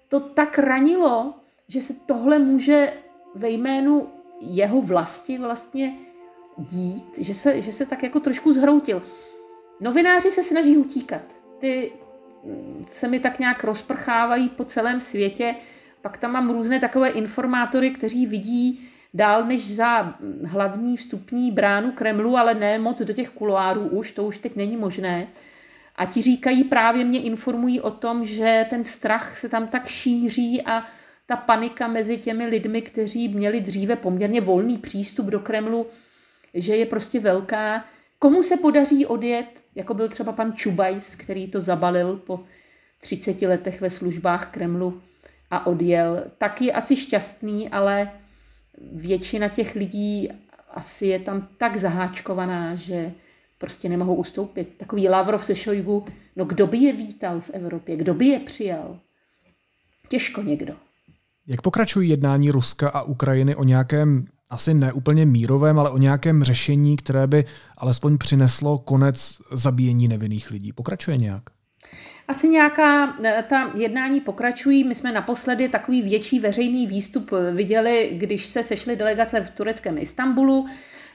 to 0.08 0.19
tak 0.19 0.60
ranilo, 0.60 1.34
že 1.67 1.82
se 1.82 1.93
tohle 1.93 2.39
může 2.39 2.93
ve 3.36 3.49
jménu 3.49 4.10
jeho 4.41 4.82
vlasti 4.82 5.38
vlastně 5.38 5.93
dít, 6.58 7.17
že 7.17 7.34
se, 7.34 7.62
že 7.62 7.73
se 7.73 7.86
tak 7.86 8.03
jako 8.03 8.19
trošku 8.19 8.53
zhroutil. 8.53 9.03
Novináři 9.80 10.32
se 10.32 10.43
snaží 10.43 10.77
utíkat. 10.77 11.21
Ty 11.60 11.91
mm, 12.43 12.86
se 12.88 13.08
mi 13.08 13.19
tak 13.19 13.39
nějak 13.39 13.63
rozprchávají 13.63 14.49
po 14.49 14.65
celém 14.65 15.01
světě. 15.01 15.56
Pak 16.01 16.17
tam 16.17 16.32
mám 16.32 16.49
různé 16.49 16.80
takové 16.80 17.10
informátory, 17.10 17.91
kteří 17.91 18.25
vidí 18.25 18.89
dál 19.17 19.45
než 19.45 19.75
za 19.75 20.15
hlavní 20.45 20.97
vstupní 20.97 21.51
bránu 21.51 21.91
Kremlu, 21.91 22.38
ale 22.38 22.53
ne 22.53 22.80
moc 22.80 23.01
do 23.01 23.13
těch 23.13 23.30
kuloárů 23.30 23.88
už, 23.88 24.12
to 24.12 24.23
už 24.23 24.38
teď 24.38 24.56
není 24.56 24.77
možné. 24.77 25.27
A 25.95 26.06
ti 26.06 26.21
říkají, 26.21 26.63
právě 26.63 27.03
mě 27.03 27.21
informují 27.21 27.82
o 27.82 27.91
tom, 27.91 28.25
že 28.25 28.65
ten 28.69 28.84
strach 28.84 29.38
se 29.38 29.49
tam 29.49 29.67
tak 29.67 29.88
šíří 29.88 30.62
a 30.62 30.84
ta 31.25 31.36
panika 31.36 31.88
mezi 31.88 32.17
těmi 32.17 32.47
lidmi, 32.47 32.82
kteří 32.82 33.27
měli 33.27 33.62
dříve 33.62 33.95
poměrně 33.95 34.41
volný 34.41 34.77
přístup 34.77 35.25
do 35.25 35.39
Kremlu, 35.39 35.86
že 36.53 36.75
je 36.75 36.86
prostě 36.86 37.19
velká. 37.19 37.86
Komu 38.19 38.43
se 38.43 38.58
podaří 38.58 39.06
odjet, 39.06 39.47
jako 39.75 39.93
byl 39.93 40.08
třeba 40.10 40.32
pan 40.32 40.53
Čubajs, 40.53 41.15
který 41.15 41.47
to 41.47 41.62
zabalil 41.62 42.15
po 42.15 42.39
30 43.01 43.41
letech 43.41 43.82
ve 43.82 43.89
službách 43.89 44.51
Kremlu 44.51 45.01
a 45.51 45.67
odjel, 45.67 46.23
tak 46.38 46.62
je 46.62 46.73
asi 46.73 46.95
šťastný, 46.95 47.69
ale 47.69 48.12
většina 48.93 49.47
těch 49.47 49.75
lidí 49.75 50.29
asi 50.73 51.05
je 51.05 51.19
tam 51.19 51.47
tak 51.57 51.77
zaháčkovaná, 51.77 52.75
že 52.75 53.11
prostě 53.57 53.89
nemohou 53.89 54.15
ustoupit. 54.15 54.73
Takový 54.77 55.09
Lavrov 55.09 55.45
se 55.45 55.55
Šojgu, 55.55 56.05
no 56.35 56.45
kdo 56.45 56.67
by 56.67 56.77
je 56.77 56.93
vítal 56.93 57.41
v 57.41 57.49
Evropě, 57.49 57.95
kdo 57.95 58.13
by 58.13 58.25
je 58.25 58.39
přijal? 58.39 58.99
Těžko 60.09 60.41
někdo. 60.41 60.73
Jak 61.47 61.61
pokračují 61.61 62.09
jednání 62.09 62.51
Ruska 62.51 62.89
a 62.89 63.01
Ukrajiny 63.01 63.55
o 63.55 63.63
nějakém 63.63 64.25
asi 64.49 64.73
neúplně 64.73 65.25
mírovém, 65.25 65.79
ale 65.79 65.89
o 65.89 65.97
nějakém 65.97 66.43
řešení, 66.43 66.97
které 66.97 67.27
by 67.27 67.45
alespoň 67.77 68.17
přineslo 68.17 68.77
konec 68.77 69.37
zabíjení 69.51 70.07
nevinných 70.07 70.51
lidí? 70.51 70.73
Pokračuje 70.73 71.17
nějak? 71.17 71.57
Asi 72.27 72.47
nějaká 72.47 73.17
eh, 73.23 73.43
ta 73.49 73.71
jednání 73.75 74.21
pokračují. 74.21 74.83
My 74.83 74.95
jsme 74.95 75.11
naposledy 75.11 75.69
takový 75.69 76.01
větší 76.01 76.39
veřejný 76.39 76.87
výstup 76.87 77.31
eh, 77.33 77.51
viděli, 77.51 78.09
když 78.13 78.45
se 78.45 78.63
sešly 78.63 78.95
delegace 78.95 79.41
v 79.41 79.49
tureckém 79.49 79.97
Istanbulu. 79.97 80.67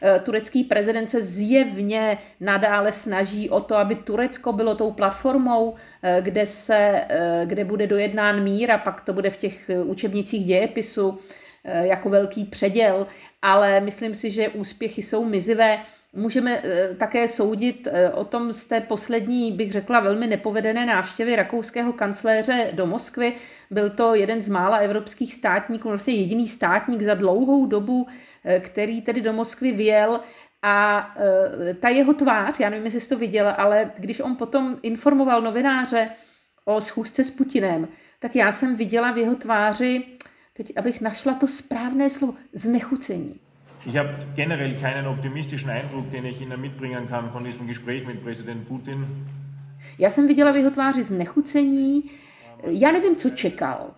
Eh, 0.03 0.21
turecký 0.25 0.65
prezident 0.65 1.09
se 1.09 1.21
zjevně 1.21 2.19
nadále 2.41 2.93
snaží 2.93 3.51
o 3.51 3.61
to, 3.61 3.77
aby 3.77 3.95
Turecko 3.95 4.53
bylo 4.53 4.75
tou 4.75 4.93
platformou, 4.93 5.75
kde, 6.21 6.47
se, 6.47 7.05
kde 7.45 7.65
bude 7.65 7.87
dojednán 7.87 8.43
mír 8.43 8.71
a 8.71 8.79
pak 8.79 9.01
to 9.01 9.13
bude 9.13 9.31
v 9.31 9.37
těch 9.37 9.71
učebnicích 9.85 10.45
dějepisu 10.45 11.19
jako 11.65 12.09
velký 12.09 12.45
předěl, 12.45 13.07
ale 13.43 13.81
myslím 13.81 14.15
si, 14.15 14.31
že 14.31 14.49
úspěchy 14.49 15.03
jsou 15.03 15.25
mizivé. 15.25 15.79
Můžeme 16.17 16.61
eh, 16.65 16.95
také 16.95 17.29
soudit 17.29 17.89
eh, 17.91 18.11
o 18.11 18.25
tom 18.25 18.53
z 18.53 18.65
té 18.65 18.81
poslední, 18.81 19.53
bych 19.53 19.73
řekla, 19.73 20.01
velmi 20.01 20.27
nepovedené 20.27 20.87
návštěvy 20.87 21.37
rakouského 21.37 21.93
kancléře 21.93 22.71
do 22.73 22.87
Moskvy. 22.87 23.35
Byl 23.71 23.91
to 23.91 24.15
jeden 24.15 24.43
z 24.43 24.49
mála 24.49 24.77
evropských 24.77 25.35
státníků, 25.35 25.89
vlastně 25.89 26.15
jediný 26.15 26.49
státník 26.49 27.03
za 27.03 27.15
dlouhou 27.15 27.67
dobu, 27.67 28.07
eh, 28.45 28.61
který 28.61 29.03
tedy 29.03 29.21
do 29.21 29.33
Moskvy 29.33 29.73
vyjel 29.73 30.21
a 30.65 31.09
ta 31.81 31.89
jeho 31.89 32.15
tvář, 32.15 32.61
já 32.61 32.71
nevím, 32.71 32.85
jestli 32.85 33.01
jsi 33.01 33.09
to 33.09 33.19
viděla, 33.19 33.51
ale 33.51 33.91
když 33.99 34.21
on 34.21 34.37
potom 34.37 34.79
informoval 34.83 35.43
novináře 35.43 36.09
o 36.65 36.81
schůzce 36.81 37.25
s 37.25 37.31
Putinem, 37.31 37.89
tak 38.19 38.37
já 38.37 38.53
jsem 38.53 38.77
viděla 38.77 39.13
v 39.13 39.19
jeho 39.19 39.35
tváři, 39.35 40.05
teď 40.53 40.73
abych 40.77 41.01
našla 41.01 41.35
to 41.35 41.49
správné 41.49 42.11
slovo, 42.11 42.35
znechucení. 42.53 43.41
Ich 43.87 43.97
habe 43.97 44.27
generell 44.37 44.77
keinen 44.77 45.07
optimistischen 45.07 45.71
Eindruck, 45.71 46.11
den 46.13 46.25
ich 46.25 46.41
Ihnen 46.41 46.61
mitbringen 46.61 47.09
kann 47.09 47.31
von 47.33 47.45
diesem 47.45 47.67
Gespräch 47.67 48.07
mit 48.07 48.23
Präsident 48.23 48.69
Putin. 48.69 49.07
Já 49.99 50.11
jsem 50.11 50.29
viděla 50.29 50.53
v 50.53 50.57
jeho 50.57 50.71
tváři 50.71 51.03
znechucení. 51.03 52.05
Já 52.67 52.93
nevím, 52.93 53.17
co 53.17 53.31
čekal. 53.31 53.95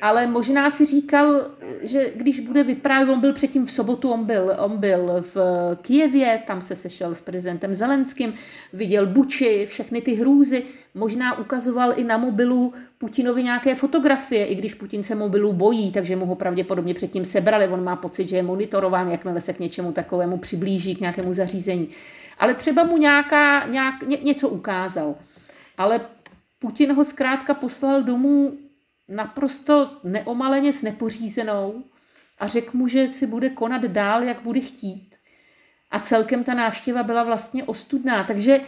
Ale 0.00 0.26
možná 0.26 0.70
si 0.70 0.84
říkal, 0.84 1.46
že 1.82 2.12
když 2.16 2.40
bude 2.40 2.62
vyprávět, 2.62 3.08
on 3.08 3.20
byl 3.20 3.32
předtím 3.32 3.66
v 3.66 3.72
sobotu, 3.72 4.10
on 4.10 4.24
byl, 4.24 4.56
on 4.58 4.78
byl 4.78 5.24
v 5.34 5.36
Kijevě, 5.82 6.42
tam 6.46 6.60
se 6.60 6.76
sešel 6.76 7.14
s 7.14 7.20
prezidentem 7.20 7.74
Zelenským, 7.74 8.34
viděl 8.72 9.06
Buči, 9.06 9.66
všechny 9.68 10.00
ty 10.00 10.14
hrůzy, 10.14 10.62
možná 10.94 11.38
ukazoval 11.38 11.92
i 11.96 12.04
na 12.04 12.16
mobilu 12.16 12.74
Putinovi 12.98 13.42
nějaké 13.42 13.74
fotografie, 13.74 14.46
i 14.46 14.54
když 14.54 14.74
Putin 14.74 15.02
se 15.02 15.14
mobilu 15.14 15.52
bojí, 15.52 15.92
takže 15.92 16.16
mu 16.16 16.26
ho 16.26 16.34
pravděpodobně 16.34 16.94
předtím 16.94 17.24
sebrali, 17.24 17.68
on 17.68 17.84
má 17.84 17.96
pocit, 17.96 18.28
že 18.28 18.36
je 18.36 18.42
monitorován, 18.42 19.08
jakmile 19.08 19.40
se 19.40 19.52
k 19.52 19.60
něčemu 19.60 19.92
takovému 19.92 20.36
přiblíží, 20.36 20.96
k 20.96 21.00
nějakému 21.00 21.34
zařízení. 21.34 21.88
Ale 22.38 22.54
třeba 22.54 22.84
mu 22.84 22.96
nějaká, 22.96 23.66
nějak, 23.66 24.02
ně, 24.02 24.18
něco 24.22 24.48
ukázal. 24.48 25.14
Ale 25.78 26.00
Putin 26.58 26.92
ho 26.92 27.04
zkrátka 27.04 27.54
poslal 27.54 28.02
domů 28.02 28.52
naprosto 29.08 30.00
neomaleně 30.04 30.72
s 30.72 30.82
nepořízenou 30.82 31.84
a 32.38 32.46
řekl 32.46 32.76
mu, 32.76 32.88
že 32.88 33.08
si 33.08 33.26
bude 33.26 33.50
konat 33.50 33.82
dál, 33.82 34.22
jak 34.22 34.42
bude 34.42 34.60
chtít. 34.60 35.14
A 35.90 36.00
celkem 36.00 36.44
ta 36.44 36.54
návštěva 36.54 37.02
byla 37.02 37.22
vlastně 37.22 37.64
ostudná. 37.64 38.24
Takže 38.24 38.60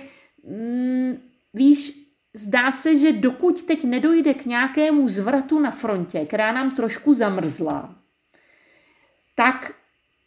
mm, 0.45 1.19
víš, 1.55 2.09
zdá 2.35 2.73
se, 2.73 2.97
že 2.97 3.13
dokud 3.13 3.63
teď 3.63 3.85
nedojde 3.85 4.35
k 4.35 4.47
nějakému 4.47 5.09
zvratu 5.09 5.59
na 5.59 5.71
frontě, 5.71 6.27
která 6.27 6.53
nám 6.53 6.71
trošku 6.71 7.15
zamrzla, 7.15 7.95
tak 9.35 9.73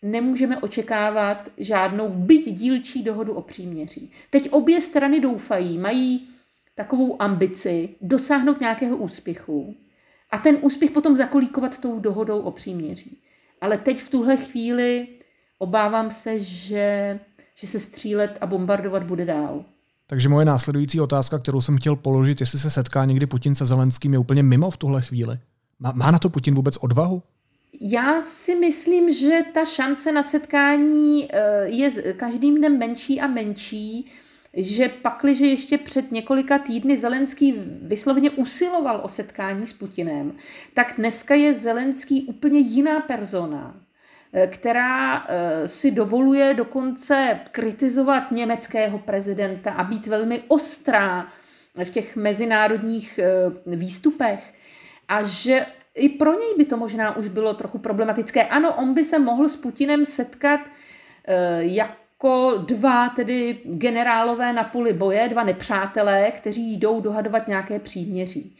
nemůžeme 0.01 0.57
očekávat 0.57 1.49
žádnou 1.57 2.09
byť 2.09 2.49
dílčí 2.49 3.03
dohodu 3.03 3.33
o 3.33 3.41
příměří. 3.41 4.11
Teď 4.29 4.49
obě 4.51 4.81
strany 4.81 5.19
doufají, 5.19 5.77
mají 5.77 6.27
takovou 6.75 7.21
ambici 7.21 7.95
dosáhnout 8.01 8.59
nějakého 8.59 8.97
úspěchu 8.97 9.75
a 10.31 10.37
ten 10.37 10.57
úspěch 10.61 10.91
potom 10.91 11.15
zakolíkovat 11.15 11.77
tou 11.77 11.99
dohodou 11.99 12.39
o 12.39 12.51
příměří. 12.51 13.17
Ale 13.61 13.77
teď 13.77 14.01
v 14.01 14.09
tuhle 14.09 14.37
chvíli 14.37 15.07
obávám 15.57 16.11
se, 16.11 16.39
že, 16.39 17.19
že 17.55 17.67
se 17.67 17.79
střílet 17.79 18.37
a 18.41 18.45
bombardovat 18.45 19.03
bude 19.03 19.25
dál. 19.25 19.65
Takže 20.07 20.29
moje 20.29 20.45
následující 20.45 21.01
otázka, 21.01 21.39
kterou 21.39 21.61
jsem 21.61 21.77
chtěl 21.77 21.95
položit, 21.95 22.39
jestli 22.39 22.59
se 22.59 22.69
setká 22.69 23.05
někdy 23.05 23.25
Putin 23.25 23.55
se 23.55 23.65
Zelenským, 23.65 24.13
je 24.13 24.19
úplně 24.19 24.43
mimo 24.43 24.71
v 24.71 24.77
tuhle 24.77 25.01
chvíli. 25.01 25.39
Má, 25.79 25.91
má 25.91 26.11
na 26.11 26.19
to 26.19 26.29
Putin 26.29 26.55
vůbec 26.55 26.77
odvahu? 26.77 27.23
Já 27.81 28.21
si 28.21 28.55
myslím, 28.55 29.09
že 29.13 29.39
ta 29.53 29.65
šance 29.65 30.11
na 30.11 30.23
setkání 30.23 31.27
eh, 31.29 31.65
je 31.65 32.13
každým 32.13 32.57
dnem 32.57 32.79
menší 32.79 33.21
a 33.21 33.27
menší. 33.27 34.11
Že 34.53 34.89
pakliže 34.89 35.47
ještě 35.47 35.77
před 35.77 36.11
několika 36.11 36.59
týdny 36.59 36.97
Zelenský 36.97 37.53
vyslovně 37.81 38.29
usiloval 38.29 39.01
o 39.03 39.07
setkání 39.07 39.67
s 39.67 39.73
Putinem, 39.73 40.35
tak 40.73 40.93
dneska 40.97 41.35
je 41.35 41.53
Zelenský 41.53 42.23
úplně 42.23 42.59
jiná 42.59 42.99
persona, 42.99 43.75
eh, 44.33 44.47
která 44.47 45.25
eh, 45.27 45.67
si 45.67 45.91
dovoluje 45.91 46.53
dokonce 46.53 47.39
kritizovat 47.51 48.31
německého 48.31 48.99
prezidenta 48.99 49.71
a 49.71 49.83
být 49.83 50.07
velmi 50.07 50.43
ostrá 50.47 51.27
v 51.83 51.89
těch 51.89 52.15
mezinárodních 52.15 53.19
eh, 53.19 53.75
výstupech. 53.75 54.53
A 55.07 55.23
že 55.23 55.65
i 55.95 56.09
pro 56.09 56.39
něj 56.39 56.53
by 56.57 56.65
to 56.65 56.77
možná 56.77 57.17
už 57.17 57.27
bylo 57.27 57.53
trochu 57.53 57.77
problematické. 57.77 58.43
Ano, 58.43 58.75
on 58.75 58.93
by 58.93 59.03
se 59.03 59.19
mohl 59.19 59.49
s 59.49 59.55
Putinem 59.55 60.05
setkat 60.05 60.59
jak 61.59 62.00
jako 62.21 62.57
dva 62.57 63.09
tedy 63.09 63.59
generálové 63.65 64.53
na 64.53 64.63
poli 64.63 64.93
boje, 64.93 65.29
dva 65.29 65.43
nepřátelé, 65.43 66.31
kteří 66.31 66.77
jdou 66.77 67.01
dohadovat 67.01 67.47
nějaké 67.47 67.79
příměří. 67.79 68.55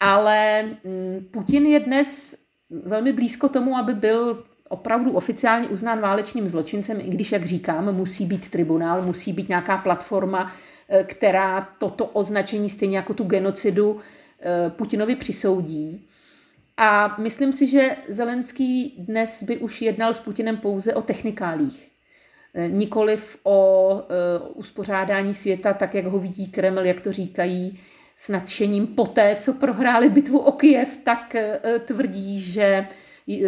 Ale 0.00 0.62
mm, 0.62 1.26
Putin 1.30 1.66
je 1.66 1.80
dnes 1.80 2.36
velmi 2.70 3.12
blízko 3.12 3.48
tomu, 3.48 3.76
aby 3.76 3.94
byl 3.94 4.44
opravdu 4.68 5.12
oficiálně 5.12 5.68
uznán 5.68 6.00
válečným 6.00 6.48
zločincem, 6.48 7.00
i 7.00 7.08
když, 7.08 7.32
jak 7.32 7.44
říkám, 7.44 7.94
musí 7.94 8.26
být 8.26 8.50
tribunál, 8.50 9.02
musí 9.02 9.32
být 9.32 9.48
nějaká 9.48 9.76
platforma, 9.76 10.52
eh, 10.88 11.04
která 11.04 11.68
toto 11.78 12.04
označení, 12.04 12.70
stejně 12.70 12.96
jako 12.96 13.14
tu 13.14 13.24
genocidu, 13.24 13.98
eh, 14.40 14.70
Putinovi 14.70 15.16
přisoudí. 15.16 16.06
A 16.76 17.16
myslím 17.18 17.52
si, 17.52 17.66
že 17.66 17.96
Zelenský 18.08 18.94
dnes 18.98 19.42
by 19.42 19.58
už 19.58 19.82
jednal 19.82 20.14
s 20.14 20.18
Putinem 20.18 20.56
pouze 20.56 20.94
o 20.94 21.02
technikálích. 21.02 21.95
Eh, 22.58 22.68
nikoliv 22.68 23.38
o 23.42 23.92
uh, 23.94 24.58
uspořádání 24.58 25.34
světa, 25.34 25.72
tak 25.74 25.94
jak 25.94 26.06
ho 26.06 26.18
vidí 26.18 26.46
Kreml, 26.46 26.80
jak 26.80 27.00
to 27.00 27.12
říkají 27.12 27.78
s 28.16 28.28
nadšením 28.28 28.86
poté, 28.86 29.36
co 29.38 29.52
prohráli 29.52 30.08
bitvu 30.08 30.38
o 30.38 30.52
Kiev, 30.52 30.96
tak 30.96 31.36
uh, 31.36 31.78
tvrdí, 31.78 32.40
že 32.40 32.86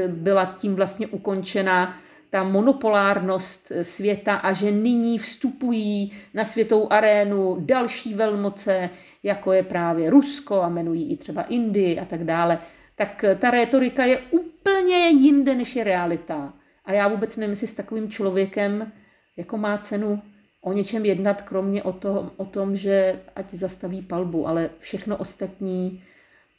byla 0.08 0.56
tím 0.58 0.74
vlastně 0.74 1.06
ukončena 1.06 1.96
ta 2.30 2.42
monopolárnost 2.42 3.72
světa 3.82 4.34
a 4.34 4.52
že 4.52 4.70
nyní 4.70 5.18
vstupují 5.18 6.12
na 6.34 6.44
světovou 6.44 6.92
arénu 6.92 7.56
další 7.60 8.14
velmoce, 8.14 8.90
jako 9.22 9.52
je 9.52 9.62
právě 9.62 10.10
Rusko 10.10 10.62
a 10.62 10.68
jmenují 10.68 11.12
i 11.12 11.16
třeba 11.16 11.42
Indii 11.42 12.00
a 12.00 12.04
tak 12.04 12.24
dále. 12.24 12.58
Tak 12.94 13.24
ta 13.38 13.50
rétorika 13.50 14.04
je 14.04 14.18
úplně 14.30 15.08
jinde, 15.08 15.54
než 15.54 15.76
je 15.76 15.84
realita. 15.84 16.52
A 16.88 16.92
já 16.92 17.08
vůbec 17.08 17.36
nevím, 17.36 17.50
jestli 17.50 17.66
s 17.66 17.74
takovým 17.74 18.10
člověkem 18.10 18.92
jako 19.36 19.56
má 19.58 19.78
cenu 19.78 20.22
o 20.60 20.72
něčem 20.72 21.04
jednat, 21.04 21.42
kromě 21.42 21.82
o, 21.82 21.92
to, 21.92 22.32
o 22.36 22.44
tom, 22.44 22.76
že 22.76 23.20
ať 23.36 23.54
zastaví 23.54 24.02
palbu, 24.02 24.48
ale 24.48 24.70
všechno 24.78 25.16
ostatní 25.16 26.04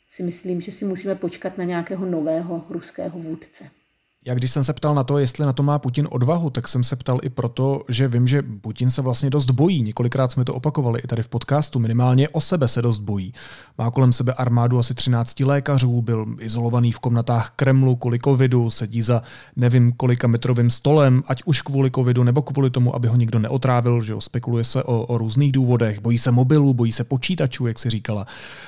si 0.07 0.23
myslím, 0.23 0.61
že 0.61 0.71
si 0.71 0.85
musíme 0.85 1.15
počkat 1.15 1.57
na 1.57 1.63
nějakého 1.63 2.05
nového 2.05 2.65
ruského 2.69 3.19
vůdce. 3.19 3.78
Já 4.25 4.33
když 4.33 4.51
jsem 4.51 4.63
se 4.63 4.73
ptal 4.73 4.95
na 4.95 5.03
to, 5.03 5.17
jestli 5.17 5.45
na 5.45 5.53
to 5.53 5.63
má 5.63 5.79
Putin 5.79 6.07
odvahu, 6.11 6.49
tak 6.49 6.67
jsem 6.67 6.83
se 6.83 6.95
ptal 6.95 7.19
i 7.23 7.29
proto, 7.29 7.83
že 7.89 8.07
vím, 8.07 8.27
že 8.27 8.41
Putin 8.41 8.89
se 8.89 9.01
vlastně 9.01 9.29
dost 9.29 9.51
bojí. 9.51 9.83
Několikrát 9.83 10.31
jsme 10.31 10.45
to 10.45 10.53
opakovali 10.53 10.99
i 11.03 11.07
tady 11.07 11.23
v 11.23 11.29
podcastu. 11.29 11.79
Minimálně 11.79 12.29
o 12.29 12.41
sebe 12.41 12.67
se 12.67 12.81
dost 12.81 12.97
bojí. 12.97 13.33
Má 13.77 13.91
kolem 13.91 14.13
sebe 14.13 14.33
armádu 14.33 14.79
asi 14.79 14.93
13 14.93 15.39
lékařů, 15.39 16.01
byl 16.01 16.25
izolovaný 16.39 16.91
v 16.91 16.99
komnatách 16.99 17.51
Kremlu 17.55 17.95
kvůli 17.95 18.19
covidu, 18.19 18.69
sedí 18.69 19.01
za 19.01 19.23
nevím 19.55 19.93
kolika 19.93 20.27
metrovým 20.27 20.69
stolem, 20.69 21.23
ať 21.27 21.43
už 21.45 21.61
kvůli 21.61 21.91
covidu 21.91 22.23
nebo 22.23 22.41
kvůli 22.41 22.69
tomu, 22.69 22.95
aby 22.95 23.07
ho 23.07 23.15
nikdo 23.15 23.39
neotrávil, 23.39 24.01
že 24.01 24.13
jo, 24.13 24.21
spekuluje 24.21 24.63
se 24.63 24.83
o, 24.83 25.01
o 25.01 25.17
různých 25.17 25.51
důvodech. 25.51 25.99
Bojí 25.99 26.17
se 26.17 26.31
mobilů, 26.31 26.73
bojí 26.73 26.91
se 26.91 27.03
počítačů, 27.03 27.67
jak 27.67 27.79
si 27.79 27.89
říkala. 27.89 28.27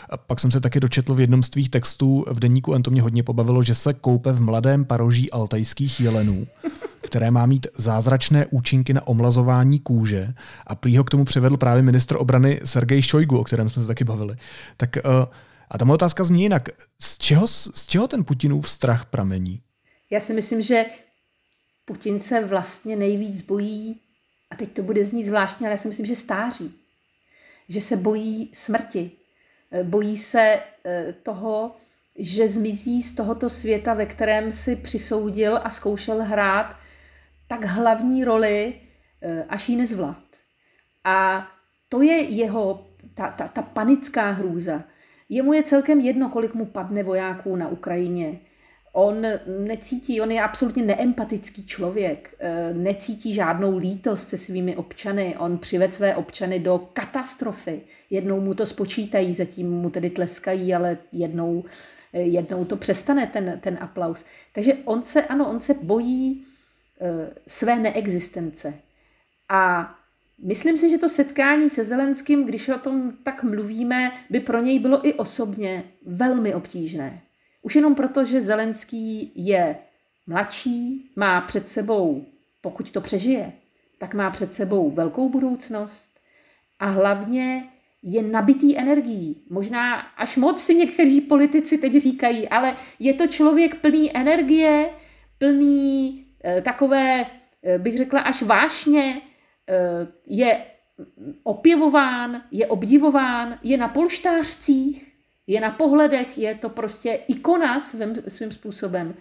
A 0.09 0.17
pak 0.17 0.39
jsem 0.39 0.51
se 0.51 0.59
taky 0.61 0.79
dočetl 0.79 1.15
v 1.15 1.19
jednom 1.19 1.43
z 1.43 1.49
tvých 1.49 1.69
textů 1.69 2.25
v 2.31 2.39
deníku 2.39 2.73
N 2.73 2.83
to 2.83 2.91
mě 2.91 3.01
hodně 3.01 3.23
pobavilo, 3.23 3.63
že 3.63 3.75
se 3.75 3.93
koupe 3.93 4.31
v 4.31 4.41
mladém 4.41 4.85
paroží 4.85 5.31
altajských 5.41 5.99
jelenů, 5.99 6.47
které 7.01 7.31
má 7.31 7.45
mít 7.45 7.67
zázračné 7.75 8.45
účinky 8.45 8.93
na 8.93 9.07
omlazování 9.07 9.79
kůže 9.79 10.33
a 10.67 10.75
prý 10.75 10.97
ho 10.97 11.03
k 11.03 11.09
tomu 11.09 11.25
přivedl 11.25 11.57
právě 11.57 11.83
ministr 11.83 12.15
obrany 12.19 12.59
Sergej 12.63 13.01
Šojgu, 13.01 13.39
o 13.39 13.43
kterém 13.43 13.69
jsme 13.69 13.81
se 13.81 13.87
taky 13.87 14.03
bavili. 14.03 14.35
Tak 14.77 14.97
uh, 15.05 15.25
a 15.69 15.77
ta 15.77 15.85
moje 15.85 15.95
otázka 15.95 16.23
zní 16.23 16.41
jinak. 16.41 16.69
Z 16.99 17.17
čeho, 17.17 17.47
z 17.47 17.87
čeho 17.87 18.07
ten 18.07 18.23
Putinův 18.23 18.69
strach 18.69 19.05
pramení? 19.05 19.61
Já 20.09 20.19
si 20.19 20.33
myslím, 20.33 20.61
že 20.61 20.85
Putin 21.85 22.19
se 22.19 22.45
vlastně 22.45 22.95
nejvíc 22.95 23.41
bojí, 23.41 23.99
a 24.51 24.55
teď 24.55 24.71
to 24.71 24.83
bude 24.83 25.05
znít 25.05 25.23
zvláštně, 25.23 25.67
ale 25.67 25.73
já 25.73 25.77
si 25.77 25.87
myslím, 25.87 26.05
že 26.05 26.15
stáří. 26.15 26.73
Že 27.69 27.81
se 27.81 27.97
bojí 27.97 28.49
smrti. 28.53 29.11
Eh, 29.71 29.83
bojí 29.83 30.17
se 30.17 30.59
eh, 30.85 31.13
toho, 31.23 31.75
že 32.19 32.47
zmizí 32.47 33.03
z 33.03 33.15
tohoto 33.15 33.49
světa, 33.49 33.93
ve 33.93 34.05
kterém 34.05 34.51
si 34.51 34.75
přisoudil 34.75 35.59
a 35.63 35.69
zkoušel 35.69 36.23
hrát 36.23 36.75
tak 37.47 37.65
hlavní 37.65 38.23
roli, 38.23 38.73
eh, 39.21 39.45
až 39.49 39.69
ji 39.69 39.75
nezvlád. 39.75 40.23
A 41.03 41.47
to 41.89 42.01
je 42.01 42.13
jeho, 42.13 42.87
ta, 43.13 43.31
ta, 43.31 43.47
ta 43.47 43.61
panická 43.61 44.31
hrůza. 44.31 44.83
Jemu 45.29 45.53
je 45.53 45.63
celkem 45.63 45.99
jedno, 45.99 46.29
kolik 46.29 46.53
mu 46.53 46.65
padne 46.65 47.03
vojáků 47.03 47.55
na 47.55 47.67
Ukrajině. 47.67 48.39
On 48.93 49.25
necítí, 49.59 50.21
on 50.21 50.31
je 50.31 50.41
absolutně 50.41 50.83
neempatický 50.83 51.65
člověk, 51.65 52.35
eh, 52.39 52.73
necítí 52.73 53.33
žádnou 53.33 53.77
lítost 53.77 54.29
se 54.29 54.37
svými 54.37 54.75
občany, 54.75 55.35
on 55.37 55.57
přived 55.57 55.93
své 55.93 56.15
občany 56.15 56.59
do 56.59 56.89
katastrofy. 56.93 57.81
Jednou 58.09 58.41
mu 58.41 58.53
to 58.53 58.65
spočítají, 58.65 59.33
zatím 59.33 59.71
mu 59.71 59.89
tedy 59.89 60.09
tleskají, 60.09 60.73
ale 60.73 60.97
jednou 61.11 61.63
jednou 62.13 62.65
to 62.65 62.75
přestane, 62.75 63.27
ten, 63.27 63.59
ten 63.63 63.77
aplaus. 63.81 64.25
Takže 64.53 64.73
on 64.73 65.03
se, 65.03 65.23
ano, 65.23 65.49
on 65.49 65.61
se 65.61 65.73
bojí 65.73 66.45
uh, 66.99 67.07
své 67.47 67.79
neexistence. 67.79 68.73
A 69.49 69.93
myslím 70.43 70.77
si, 70.77 70.89
že 70.89 70.97
to 70.97 71.09
setkání 71.09 71.69
se 71.69 71.83
Zelenským, 71.83 72.45
když 72.45 72.69
o 72.69 72.77
tom 72.77 73.13
tak 73.23 73.43
mluvíme, 73.43 74.11
by 74.29 74.39
pro 74.39 74.61
něj 74.61 74.79
bylo 74.79 75.07
i 75.07 75.13
osobně 75.13 75.83
velmi 76.05 76.53
obtížné. 76.53 77.21
Už 77.61 77.75
jenom 77.75 77.95
proto, 77.95 78.25
že 78.25 78.41
Zelenský 78.41 79.31
je 79.35 79.75
mladší, 80.27 81.11
má 81.15 81.41
před 81.41 81.67
sebou, 81.67 82.25
pokud 82.61 82.91
to 82.91 83.01
přežije, 83.01 83.53
tak 83.97 84.13
má 84.13 84.29
před 84.29 84.53
sebou 84.53 84.91
velkou 84.91 85.29
budoucnost 85.29 86.09
a 86.79 86.85
hlavně 86.85 87.70
je 88.03 88.23
nabitý 88.23 88.77
energií. 88.77 89.43
Možná 89.49 89.95
až 89.99 90.37
moc 90.37 90.61
si 90.61 90.75
někteří 90.75 91.21
politici 91.21 91.77
teď 91.77 91.93
říkají, 91.93 92.49
ale 92.49 92.75
je 92.99 93.13
to 93.13 93.27
člověk 93.27 93.75
plný 93.75 94.17
energie, 94.17 94.89
plný 95.37 96.25
e, 96.43 96.61
takové, 96.61 97.25
e, 97.63 97.77
bych 97.77 97.97
řekla, 97.97 98.19
až 98.19 98.41
vášně, 98.41 99.21
e, 99.69 100.07
je 100.27 100.65
opěvován, 101.43 102.41
je 102.51 102.67
obdivován, 102.67 103.59
je 103.63 103.77
na 103.77 103.87
polštářcích, 103.87 105.11
je 105.47 105.61
na 105.61 105.71
pohledech, 105.71 106.37
je 106.37 106.55
to 106.55 106.69
prostě 106.69 107.19
ikona 107.27 107.79
svým, 107.79 108.15
svým 108.27 108.51
způsobem. 108.51 109.15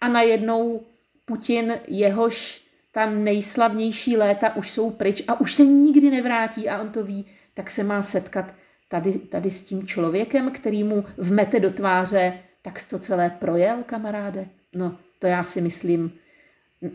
A 0.00 0.08
najednou 0.08 0.82
Putin, 1.24 1.74
jehož 1.88 2.64
ta 2.92 3.10
nejslavnější 3.10 4.16
léta 4.16 4.56
už 4.56 4.70
jsou 4.70 4.90
pryč 4.90 5.22
a 5.28 5.40
už 5.40 5.54
se 5.54 5.64
nikdy 5.64 6.10
nevrátí 6.10 6.68
a 6.68 6.80
on 6.80 6.90
to 6.90 7.04
ví, 7.04 7.26
tak 7.58 7.70
se 7.70 7.84
má 7.84 8.02
setkat 8.02 8.54
tady, 8.88 9.12
tady 9.12 9.50
s 9.50 9.62
tím 9.62 9.86
člověkem, 9.86 10.50
který 10.50 10.84
mu 10.84 11.04
vmete 11.16 11.60
do 11.60 11.70
tváře, 11.70 12.32
tak 12.62 12.82
to 12.90 12.98
celé 12.98 13.30
projel, 13.30 13.76
kamaráde. 13.86 14.46
No, 14.74 14.96
to 15.18 15.26
já 15.26 15.42
si 15.42 15.60
myslím, 15.60 16.12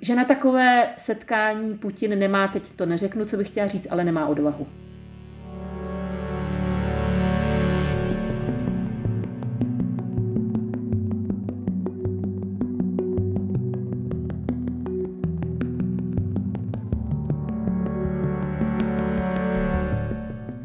že 0.02 0.16
na 0.16 0.26
takové 0.26 0.94
setkání 0.98 1.78
Putin 1.78 2.20
nemá, 2.20 2.48
teď 2.48 2.70
to 2.70 2.86
neřeknu, 2.86 3.26
co 3.26 3.38
bych 3.38 3.48
chtěla 3.48 3.68
říct, 3.68 3.88
ale 3.92 4.04
nemá 4.04 4.28
odvahu. 4.28 4.68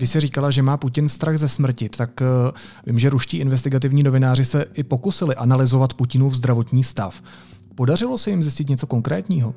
Se 0.09 0.21
říkala, 0.21 0.51
že 0.51 0.63
má 0.63 0.77
Putin 0.77 1.09
strach 1.09 1.37
ze 1.37 1.49
smrti, 1.49 1.89
tak 1.89 2.21
uh, 2.21 2.27
vím, 2.87 2.99
že 2.99 3.11
ruští 3.11 3.39
investigativní 3.39 4.03
novináři 4.03 4.45
se 4.45 4.67
i 4.75 4.83
pokusili 4.83 5.35
analyzovat 5.35 5.95
Putinův 5.95 6.35
zdravotní 6.35 6.85
stav. 6.85 7.23
Podařilo 7.75 8.19
se 8.19 8.31
jim 8.31 8.43
zjistit 8.43 8.69
něco 8.69 8.87
konkrétního? 8.87 9.55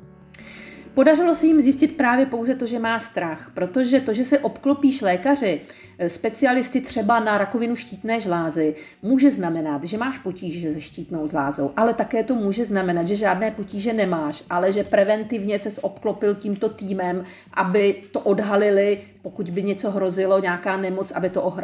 Podařilo 0.94 1.34
se 1.34 1.46
jim 1.46 1.60
zjistit 1.60 1.96
právě 1.96 2.26
pouze 2.26 2.54
to, 2.54 2.66
že 2.66 2.78
má 2.78 2.98
strach, 2.98 3.50
protože 3.54 4.00
to, 4.00 4.12
že 4.12 4.24
se 4.24 4.38
obklopíš 4.38 5.02
lékaři, 5.02 5.60
eh, 5.98 6.08
specialisty 6.08 6.80
třeba 6.80 7.20
na 7.20 7.38
rakovinu 7.38 7.76
štítné 7.76 8.20
žlázy, 8.20 8.74
může 9.02 9.30
znamenat, 9.30 9.84
že 9.84 9.98
máš 9.98 10.18
potíže 10.18 10.72
se 10.72 10.80
štítnou 10.80 11.28
žlázou, 11.28 11.70
ale 11.76 11.94
také 11.94 12.24
to 12.24 12.34
může 12.34 12.64
znamenat, 12.64 13.08
že 13.08 13.16
žádné 13.16 13.50
potíže 13.50 13.92
nemáš, 13.92 14.44
ale 14.50 14.72
že 14.72 14.84
preventivně 14.84 15.58
se 15.58 15.80
obklopil 15.80 16.34
tímto 16.34 16.68
týmem, 16.68 17.24
aby 17.54 18.02
to 18.10 18.20
odhalili, 18.20 19.00
pokud 19.22 19.50
by 19.50 19.62
něco 19.62 19.90
hrozilo, 19.90 20.38
nějaká 20.38 20.76
nemoc, 20.76 21.10
aby 21.10 21.30
to 21.30 21.56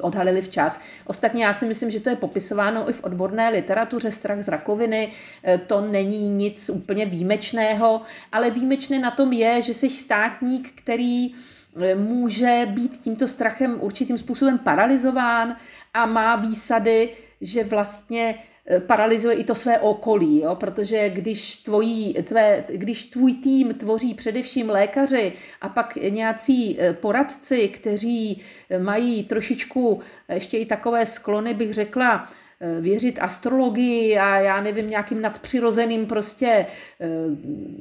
odhalili 0.00 0.42
včas. 0.42 0.80
Ostatně 1.06 1.44
já 1.44 1.52
si 1.52 1.66
myslím, 1.66 1.90
že 1.90 2.00
to 2.00 2.10
je 2.10 2.16
popisováno 2.16 2.90
i 2.90 2.92
v 2.92 3.04
odborné 3.04 3.50
literatuře 3.50 4.10
strach 4.10 4.42
z 4.42 4.48
rakoviny. 4.48 5.12
Eh, 5.44 5.58
to 5.58 5.80
není 5.80 6.30
nic 6.30 6.70
úplně 6.70 7.06
výjimečného, 7.06 8.00
ale 8.36 8.50
výjimečné 8.50 8.98
na 8.98 9.10
tom 9.10 9.32
je, 9.32 9.62
že 9.62 9.74
jsi 9.74 9.90
státník, 9.90 10.72
který 10.74 11.34
eh, 11.34 11.94
může 11.94 12.66
být 12.70 12.96
tímto 12.96 13.28
strachem 13.28 13.76
určitým 13.80 14.18
způsobem 14.18 14.58
paralizován 14.58 15.56
a 15.94 16.06
má 16.06 16.36
výsady, 16.36 17.10
že 17.40 17.64
vlastně 17.64 18.34
eh, 18.66 18.80
paralyzuje 18.80 19.36
i 19.36 19.44
to 19.44 19.54
své 19.54 19.78
okolí, 19.80 20.40
jo? 20.40 20.54
protože 20.54 21.08
když, 21.08 21.58
tvojí, 21.58 22.14
tvé, 22.14 22.64
když 22.68 23.06
tvůj 23.06 23.34
tým 23.34 23.74
tvoří 23.74 24.14
především 24.14 24.70
lékaři 24.70 25.32
a 25.60 25.68
pak 25.68 25.96
nějací 25.96 26.76
eh, 26.80 26.92
poradci, 26.92 27.68
kteří 27.68 28.42
mají 28.78 29.24
trošičku 29.24 30.00
ještě 30.28 30.58
i 30.58 30.66
takové 30.66 31.06
sklony, 31.06 31.54
bych 31.54 31.74
řekla, 31.74 32.28
věřit 32.80 33.18
astrologii 33.20 34.18
a 34.18 34.38
já 34.38 34.60
nevím, 34.60 34.90
nějakým 34.90 35.22
nadpřirozeným 35.22 36.06
prostě 36.06 36.66
eh, 37.00 37.08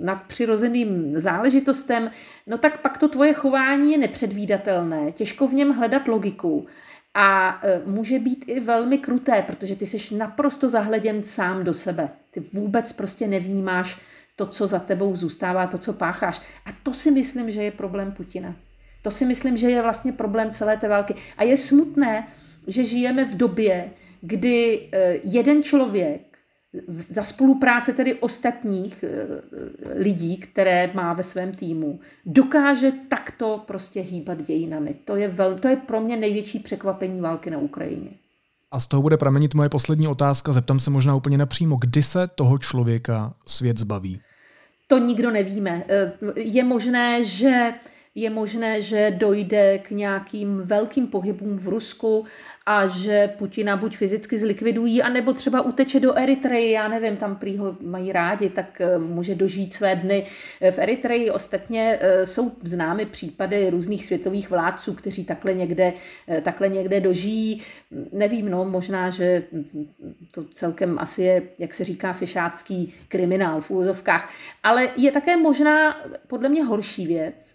nadpřirozeným 0.03 1.19
záležitostem, 1.19 2.11
no 2.47 2.57
tak 2.57 2.81
pak 2.81 2.97
to 2.97 3.07
tvoje 3.07 3.33
chování 3.33 3.91
je 3.91 3.97
nepředvídatelné, 3.97 5.11
těžko 5.11 5.47
v 5.47 5.53
něm 5.53 5.71
hledat 5.71 6.07
logiku 6.07 6.67
a 7.13 7.59
eh, 7.63 7.81
může 7.85 8.19
být 8.19 8.45
i 8.47 8.59
velmi 8.59 8.97
kruté, 8.97 9.41
protože 9.41 9.75
ty 9.75 9.85
jsi 9.85 10.15
naprosto 10.15 10.69
zahleděn 10.69 11.23
sám 11.23 11.63
do 11.63 11.73
sebe. 11.73 12.09
Ty 12.31 12.39
vůbec 12.39 12.91
prostě 12.91 13.27
nevnímáš 13.27 14.01
to, 14.35 14.45
co 14.45 14.67
za 14.67 14.79
tebou 14.79 15.15
zůstává, 15.15 15.67
to, 15.67 15.77
co 15.77 15.93
pácháš. 15.93 16.41
A 16.65 16.69
to 16.83 16.93
si 16.93 17.11
myslím, 17.11 17.51
že 17.51 17.63
je 17.63 17.71
problém 17.71 18.11
Putina. 18.11 18.55
To 19.01 19.11
si 19.11 19.25
myslím, 19.25 19.57
že 19.57 19.69
je 19.69 19.81
vlastně 19.81 20.11
problém 20.11 20.51
celé 20.51 20.77
té 20.77 20.87
války. 20.87 21.15
A 21.37 21.43
je 21.43 21.57
smutné, 21.57 22.27
že 22.67 22.83
žijeme 22.83 23.25
v 23.25 23.35
době, 23.35 23.89
kdy 24.25 24.89
eh, 24.91 25.19
jeden 25.23 25.63
člověk 25.63 26.21
za 27.09 27.23
spolupráce 27.23 27.93
tedy 27.93 28.13
ostatních 28.13 29.03
eh, 29.03 29.27
lidí, 29.93 30.37
které 30.37 30.91
má 30.93 31.13
ve 31.13 31.23
svém 31.23 31.51
týmu, 31.51 31.99
dokáže 32.25 32.91
takto 33.09 33.63
prostě 33.67 34.01
hýbat 34.01 34.41
dějinami. 34.41 34.93
To 35.05 35.15
je, 35.15 35.27
vel, 35.27 35.59
to 35.59 35.67
je 35.67 35.75
pro 35.75 36.01
mě 36.01 36.17
největší 36.17 36.59
překvapení 36.59 37.21
války 37.21 37.49
na 37.49 37.57
Ukrajině. 37.57 38.09
A 38.71 38.79
z 38.79 38.87
toho 38.87 39.01
bude 39.01 39.17
pramenit 39.17 39.53
moje 39.53 39.69
poslední 39.69 40.07
otázka. 40.07 40.53
Zeptám 40.53 40.79
se 40.79 40.89
možná 40.89 41.15
úplně 41.15 41.37
napřímo, 41.37 41.77
kdy 41.81 42.03
se 42.03 42.27
toho 42.35 42.57
člověka 42.57 43.33
svět 43.47 43.77
zbaví? 43.77 44.19
To 44.87 44.97
nikdo 44.97 45.31
nevíme. 45.31 45.83
Eh, 45.89 46.11
je 46.35 46.63
možné, 46.63 47.23
že 47.23 47.73
je 48.15 48.29
možné, 48.29 48.81
že 48.81 49.11
dojde 49.17 49.79
k 49.79 49.91
nějakým 49.91 50.61
velkým 50.61 51.07
pohybům 51.07 51.57
v 51.57 51.67
Rusku 51.67 52.25
a 52.65 52.87
že 52.87 53.33
Putina 53.37 53.77
buď 53.77 53.97
fyzicky 53.97 54.37
zlikvidují, 54.37 55.01
anebo 55.01 55.33
třeba 55.33 55.61
uteče 55.61 55.99
do 55.99 56.17
Eritreji, 56.17 56.71
já 56.71 56.87
nevím, 56.87 57.17
tam 57.17 57.35
prý 57.35 57.57
ho 57.57 57.77
mají 57.81 58.11
rádi, 58.11 58.49
tak 58.49 58.81
eh, 58.81 58.97
může 58.97 59.35
dožít 59.35 59.73
své 59.73 59.95
dny 59.95 60.25
v 60.71 60.79
Eritreji. 60.79 61.31
Ostatně 61.31 61.99
eh, 62.01 62.25
jsou 62.25 62.51
známy 62.63 63.05
případy 63.05 63.69
různých 63.69 64.05
světových 64.05 64.49
vládců, 64.49 64.93
kteří 64.93 65.25
takhle 65.25 65.53
někde, 65.53 65.93
eh, 66.27 66.41
takhle 66.41 66.69
někde 66.69 66.99
dožijí. 66.99 67.61
Nevím, 68.11 68.49
no, 68.49 68.65
možná, 68.65 69.09
že 69.09 69.43
to 70.31 70.45
celkem 70.53 70.99
asi 70.99 71.23
je, 71.23 71.43
jak 71.59 71.73
se 71.73 71.83
říká, 71.83 72.13
fišácký 72.13 72.93
kriminál 73.07 73.61
v 73.61 73.71
úzovkách. 73.71 74.33
Ale 74.63 74.89
je 74.97 75.11
také 75.11 75.37
možná 75.37 75.97
podle 76.27 76.49
mě 76.49 76.63
horší 76.63 77.07
věc, 77.07 77.54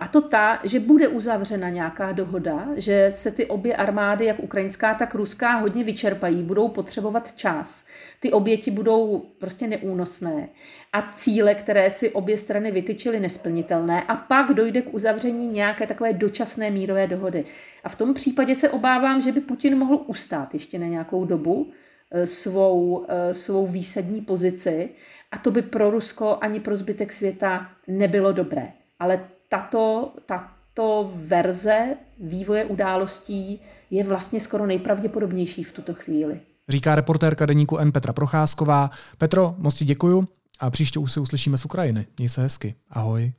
a 0.00 0.08
to 0.08 0.20
ta, 0.20 0.60
že 0.64 0.80
bude 0.80 1.08
uzavřena 1.08 1.68
nějaká 1.68 2.12
dohoda, 2.12 2.68
že 2.76 3.10
se 3.14 3.30
ty 3.30 3.46
obě 3.46 3.76
armády, 3.76 4.24
jak 4.24 4.40
ukrajinská, 4.40 4.94
tak 4.94 5.14
ruská, 5.14 5.56
hodně 5.56 5.84
vyčerpají, 5.84 6.42
budou 6.42 6.68
potřebovat 6.68 7.32
čas. 7.36 7.84
Ty 8.20 8.32
oběti 8.32 8.70
budou 8.70 9.18
prostě 9.38 9.66
neúnosné 9.66 10.48
a 10.92 11.12
cíle, 11.12 11.54
které 11.54 11.90
si 11.90 12.10
obě 12.10 12.38
strany 12.38 12.70
vytyčily, 12.70 13.20
nesplnitelné 13.20 14.02
a 14.02 14.16
pak 14.16 14.52
dojde 14.52 14.82
k 14.82 14.94
uzavření 14.94 15.48
nějaké 15.48 15.86
takové 15.86 16.12
dočasné 16.12 16.70
mírové 16.70 17.06
dohody. 17.06 17.44
A 17.84 17.88
v 17.88 17.96
tom 17.96 18.14
případě 18.14 18.54
se 18.54 18.70
obávám, 18.70 19.20
že 19.20 19.32
by 19.32 19.40
Putin 19.40 19.78
mohl 19.78 20.02
ustát 20.06 20.54
ještě 20.54 20.78
na 20.78 20.86
nějakou 20.86 21.24
dobu 21.24 21.70
eh, 22.10 22.26
svou, 22.26 23.06
eh, 23.08 23.34
svou 23.34 23.66
výsadní 23.66 24.20
pozici 24.20 24.88
a 25.30 25.38
to 25.38 25.50
by 25.50 25.62
pro 25.62 25.90
Rusko 25.90 26.38
ani 26.40 26.60
pro 26.60 26.76
zbytek 26.76 27.12
světa 27.12 27.68
nebylo 27.88 28.32
dobré. 28.32 28.72
Ale 28.98 29.28
tato, 29.52 30.12
tato 30.26 31.10
verze 31.14 31.96
vývoje 32.20 32.64
událostí 32.64 33.60
je 33.90 34.04
vlastně 34.04 34.40
skoro 34.40 34.66
nejpravděpodobnější 34.66 35.64
v 35.64 35.72
tuto 35.72 35.94
chvíli. 35.94 36.40
Říká 36.68 36.94
reportérka 36.94 37.46
deníku 37.46 37.78
N 37.78 37.92
Petra 37.92 38.12
Procházková. 38.12 38.90
Petro, 39.18 39.54
moc 39.58 39.74
ti 39.74 39.84
děkuju 39.84 40.28
a 40.60 40.70
příště 40.70 40.98
už 40.98 41.12
se 41.12 41.20
uslyšíme 41.20 41.58
z 41.58 41.64
Ukrajiny. 41.64 42.06
Měj 42.18 42.28
se 42.28 42.42
hezky. 42.42 42.74
Ahoj. 42.90 43.32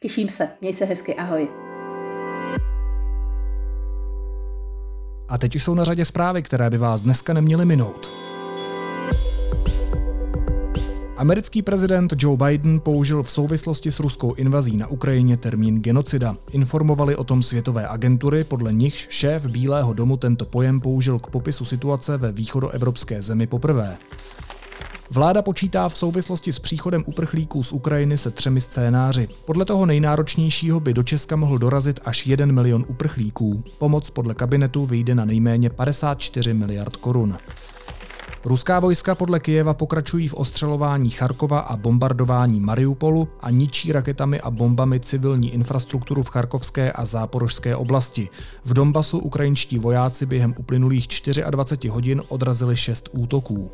Těším 0.00 0.28
se. 0.28 0.48
Měj 0.60 0.74
se 0.74 0.84
hezky. 0.84 1.14
Ahoj. 1.14 1.48
A 5.28 5.38
teď 5.38 5.56
už 5.56 5.64
jsou 5.64 5.74
na 5.74 5.84
řadě 5.84 6.04
zprávy, 6.04 6.42
které 6.42 6.70
by 6.70 6.78
vás 6.78 7.00
dneska 7.02 7.32
neměly 7.32 7.64
minout. 7.64 8.27
Americký 11.18 11.62
prezident 11.62 12.14
Joe 12.16 12.36
Biden 12.36 12.80
použil 12.80 13.22
v 13.22 13.30
souvislosti 13.30 13.90
s 13.90 14.00
ruskou 14.00 14.34
invazí 14.34 14.76
na 14.76 14.86
Ukrajině 14.86 15.36
termín 15.36 15.82
genocida. 15.82 16.36
Informovali 16.50 17.16
o 17.16 17.24
tom 17.24 17.42
světové 17.42 17.88
agentury, 17.88 18.44
podle 18.44 18.72
nichž 18.72 19.06
šéf 19.10 19.46
Bílého 19.46 19.92
domu 19.92 20.16
tento 20.16 20.44
pojem 20.44 20.80
použil 20.80 21.18
k 21.18 21.26
popisu 21.26 21.64
situace 21.64 22.16
ve 22.16 22.32
východoevropské 22.32 23.22
zemi 23.22 23.46
poprvé. 23.46 23.96
Vláda 25.10 25.42
počítá 25.42 25.88
v 25.88 25.96
souvislosti 25.96 26.52
s 26.52 26.58
příchodem 26.58 27.04
uprchlíků 27.06 27.62
z 27.62 27.72
Ukrajiny 27.72 28.18
se 28.18 28.30
třemi 28.30 28.60
scénáři. 28.60 29.28
Podle 29.44 29.64
toho 29.64 29.86
nejnáročnějšího 29.86 30.80
by 30.80 30.94
do 30.94 31.02
Česka 31.02 31.36
mohl 31.36 31.58
dorazit 31.58 32.00
až 32.04 32.26
1 32.26 32.46
milion 32.46 32.84
uprchlíků. 32.88 33.64
Pomoc 33.78 34.10
podle 34.10 34.34
kabinetu 34.34 34.86
vyjde 34.86 35.14
na 35.14 35.24
nejméně 35.24 35.70
54 35.70 36.54
miliard 36.54 36.96
korun. 36.96 37.36
Ruská 38.48 38.80
vojska 38.80 39.14
podle 39.14 39.40
Kijeva 39.40 39.74
pokračují 39.74 40.28
v 40.28 40.34
ostřelování 40.34 41.10
Charkova 41.10 41.60
a 41.60 41.76
bombardování 41.76 42.60
Mariupolu 42.60 43.28
a 43.40 43.50
ničí 43.50 43.92
raketami 43.92 44.40
a 44.40 44.50
bombami 44.50 45.00
civilní 45.00 45.54
infrastrukturu 45.54 46.22
v 46.22 46.28
charkovské 46.28 46.92
a 46.92 47.04
záporožské 47.04 47.76
oblasti. 47.76 48.28
V 48.64 48.74
Donbasu 48.74 49.18
ukrajinští 49.18 49.78
vojáci 49.78 50.26
během 50.26 50.54
uplynulých 50.58 51.06
24 51.50 51.88
hodin 51.88 52.22
odrazili 52.28 52.76
šest 52.76 53.08
útoků. 53.12 53.70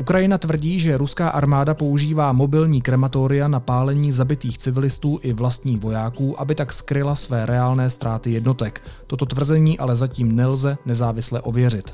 Ukrajina 0.00 0.38
tvrdí, 0.38 0.80
že 0.80 0.96
ruská 0.96 1.28
armáda 1.28 1.74
používá 1.74 2.32
mobilní 2.32 2.82
krematoria 2.82 3.48
na 3.48 3.60
pálení 3.60 4.12
zabitých 4.12 4.58
civilistů 4.58 5.20
i 5.22 5.32
vlastních 5.32 5.80
vojáků, 5.80 6.40
aby 6.40 6.54
tak 6.54 6.72
skryla 6.72 7.14
své 7.14 7.46
reálné 7.46 7.90
ztráty 7.90 8.30
jednotek. 8.30 8.82
Toto 9.06 9.26
tvrzení 9.26 9.78
ale 9.78 9.96
zatím 9.96 10.36
nelze 10.36 10.78
nezávisle 10.86 11.40
ověřit 11.40 11.92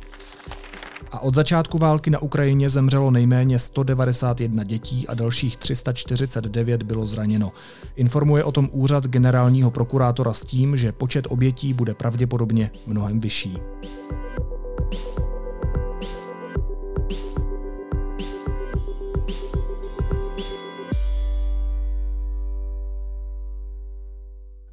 a 1.15 1.21
od 1.21 1.35
začátku 1.35 1.79
války 1.79 2.11
na 2.11 2.23
Ukrajině 2.23 2.71
zemřelo 2.71 3.11
nejméně 3.11 3.59
191 3.59 4.65
dětí 4.65 5.09
a 5.09 5.15
dalších 5.15 5.57
349 5.57 6.83
bylo 6.83 7.07
zraněno. 7.07 7.53
Informuje 7.97 8.45
o 8.45 8.53
tom 8.53 8.69
úřad 8.73 9.07
generálního 9.07 9.71
prokurátora 9.71 10.33
s 10.33 10.45
tím, 10.45 10.77
že 10.77 10.93
počet 10.93 11.27
obětí 11.31 11.75
bude 11.75 11.95
pravděpodobně 11.95 12.71
mnohem 12.87 13.21
vyšší. 13.21 13.59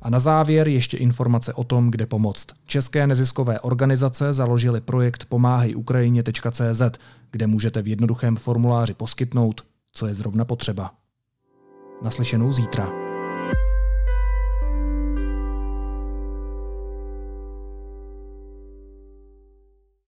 A 0.01 0.09
na 0.09 0.19
závěr 0.19 0.67
ještě 0.67 0.97
informace 0.97 1.53
o 1.53 1.63
tom, 1.63 1.91
kde 1.91 2.05
pomoct. 2.05 2.47
České 2.65 3.07
neziskové 3.07 3.59
organizace 3.59 4.33
založily 4.33 4.81
projekt 4.81 5.25
pomáhajukrajině.cz, 5.25 6.81
kde 7.31 7.47
můžete 7.47 7.81
v 7.81 7.87
jednoduchém 7.87 8.35
formuláři 8.35 8.93
poskytnout, 8.93 9.61
co 9.93 10.07
je 10.07 10.13
zrovna 10.13 10.45
potřeba. 10.45 10.91
Naslyšenou 12.01 12.51
zítra. 12.51 13.00